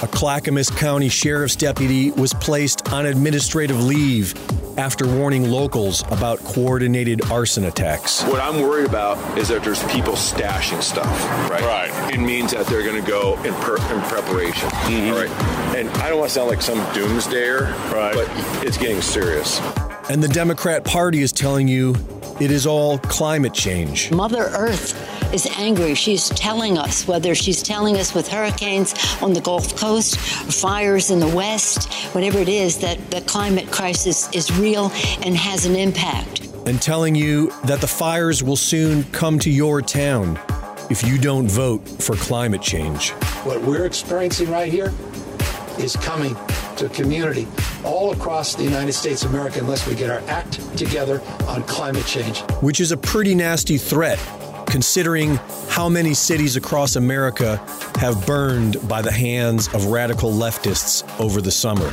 A 0.02 0.08
Clackamas 0.10 0.70
County 0.70 1.10
Sheriff's 1.10 1.56
deputy 1.56 2.10
was 2.12 2.32
placed 2.32 2.79
on 2.92 3.06
administrative 3.06 3.82
leave 3.82 4.34
after 4.78 5.06
warning 5.06 5.50
locals 5.50 6.02
about 6.10 6.38
coordinated 6.40 7.20
arson 7.30 7.64
attacks. 7.64 8.22
What 8.24 8.40
I'm 8.40 8.62
worried 8.62 8.86
about 8.86 9.38
is 9.38 9.48
that 9.48 9.62
there's 9.62 9.82
people 9.92 10.14
stashing 10.14 10.82
stuff, 10.82 11.06
right? 11.50 11.60
Right. 11.62 12.14
It 12.14 12.18
means 12.18 12.52
that 12.52 12.66
they're 12.66 12.82
going 12.84 13.02
to 13.02 13.08
go 13.08 13.34
in, 13.42 13.52
per- 13.54 13.76
in 13.76 14.00
preparation, 14.08 14.68
Mm-hmm. 14.70 15.12
all 15.12 15.20
right? 15.20 15.76
And 15.76 15.88
I 16.02 16.08
don't 16.08 16.18
want 16.18 16.30
to 16.30 16.34
sound 16.34 16.48
like 16.48 16.62
some 16.62 16.78
doomsdayer, 16.94 17.72
Right. 17.92 18.14
but 18.14 18.28
it's 18.66 18.78
getting 18.78 19.00
serious. 19.02 19.60
And 20.08 20.22
the 20.22 20.28
Democrat 20.28 20.84
Party 20.84 21.20
is 21.22 21.32
telling 21.32 21.68
you 21.68 21.94
it 22.40 22.50
is 22.50 22.66
all 22.66 22.98
climate 22.98 23.52
change. 23.54 24.10
Mother 24.10 24.44
Earth 24.56 24.94
is 25.32 25.46
angry. 25.56 25.94
She's 25.94 26.28
telling 26.30 26.78
us, 26.78 27.06
whether 27.06 27.34
she's 27.34 27.62
telling 27.62 27.96
us 27.96 28.14
with 28.14 28.28
hurricanes 28.28 28.94
on 29.22 29.32
the 29.32 29.40
Gulf 29.40 29.76
Coast, 29.76 30.18
fires 30.18 31.10
in 31.10 31.20
the 31.20 31.28
West, 31.28 31.92
whatever 32.14 32.38
it 32.38 32.48
is, 32.48 32.78
that 32.78 33.10
the 33.10 33.20
climate 33.22 33.70
crisis 33.70 34.28
is 34.34 34.50
real 34.58 34.90
and 35.22 35.36
has 35.36 35.66
an 35.66 35.76
impact. 35.76 36.46
And 36.66 36.80
telling 36.80 37.14
you 37.14 37.50
that 37.64 37.80
the 37.80 37.86
fires 37.86 38.42
will 38.42 38.56
soon 38.56 39.04
come 39.04 39.38
to 39.40 39.50
your 39.50 39.80
town 39.80 40.38
if 40.90 41.06
you 41.06 41.18
don't 41.18 41.48
vote 41.48 41.88
for 41.88 42.16
climate 42.16 42.62
change. 42.62 43.10
What 43.44 43.62
we're 43.62 43.86
experiencing 43.86 44.50
right 44.50 44.70
here 44.70 44.92
is 45.78 45.96
coming 45.96 46.36
to 46.76 46.86
a 46.86 46.88
community 46.90 47.46
all 47.84 48.12
across 48.12 48.54
the 48.54 48.64
United 48.64 48.92
States 48.92 49.24
of 49.24 49.32
America 49.32 49.60
unless 49.60 49.86
we 49.86 49.94
get 49.94 50.10
our 50.10 50.20
act 50.28 50.60
together 50.76 51.22
on 51.46 51.62
climate 51.64 52.04
change. 52.06 52.40
which 52.60 52.80
is 52.80 52.92
a 52.92 52.96
pretty 52.96 53.34
nasty 53.34 53.78
threat 53.78 54.18
considering 54.70 55.36
how 55.68 55.88
many 55.88 56.14
cities 56.14 56.56
across 56.56 56.96
America 56.96 57.56
have 57.96 58.24
burned 58.26 58.76
by 58.88 59.02
the 59.02 59.12
hands 59.12 59.68
of 59.74 59.86
radical 59.86 60.32
leftists 60.32 61.02
over 61.20 61.42
the 61.42 61.50
summer. 61.50 61.90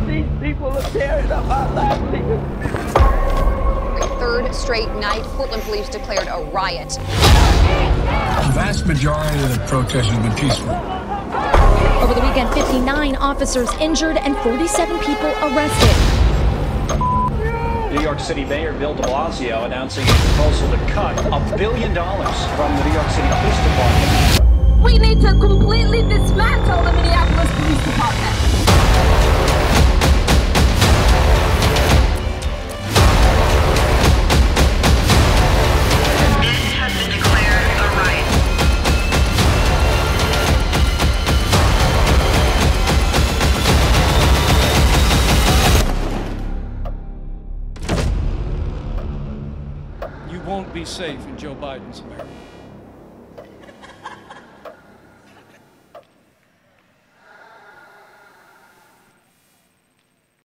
These 0.06 0.26
people 0.40 0.68
are 0.68 0.82
tearing 0.90 1.30
up 1.30 1.44
our 1.48 1.74
livelihood. 1.74 3.23
A 4.34 4.42
third 4.42 4.52
straight 4.52 4.92
night, 4.96 5.22
Portland 5.36 5.62
police 5.62 5.88
declared 5.88 6.26
a 6.26 6.42
riot. 6.50 6.88
The 6.88 8.50
vast 8.50 8.84
majority 8.84 9.40
of 9.44 9.54
the 9.54 9.64
protest 9.68 10.10
has 10.10 10.18
been 10.26 10.34
peaceful. 10.34 10.74
Over 12.02 12.14
the 12.14 12.26
weekend, 12.26 12.52
59 12.52 13.14
officers 13.14 13.72
injured 13.74 14.16
and 14.16 14.36
47 14.38 14.98
people 14.98 15.30
arrested. 15.38 15.94
New 17.94 18.02
York 18.02 18.18
City 18.18 18.44
Mayor 18.44 18.72
Bill 18.72 18.92
de 18.96 19.04
Blasio 19.04 19.66
announcing 19.66 20.02
a 20.02 20.12
proposal 20.12 20.68
to 20.68 20.78
cut 20.90 21.14
a 21.26 21.56
billion 21.56 21.94
dollars 21.94 22.34
from 22.56 22.74
the 22.74 22.84
New 22.86 22.92
York 22.92 23.08
City 23.10 23.28
Police 23.38 23.60
Department. 23.70 24.82
We 24.82 24.98
need 24.98 25.20
to 25.20 25.30
completely 25.38 26.02
dismantle 26.02 26.82
the 26.82 26.92
Minneapolis 26.92 27.50
Police 27.54 27.84
Department. 27.84 29.23
Safe 50.84 51.26
in 51.26 51.36
Joe 51.38 51.54
Biden's 51.54 52.00
America. 52.00 52.26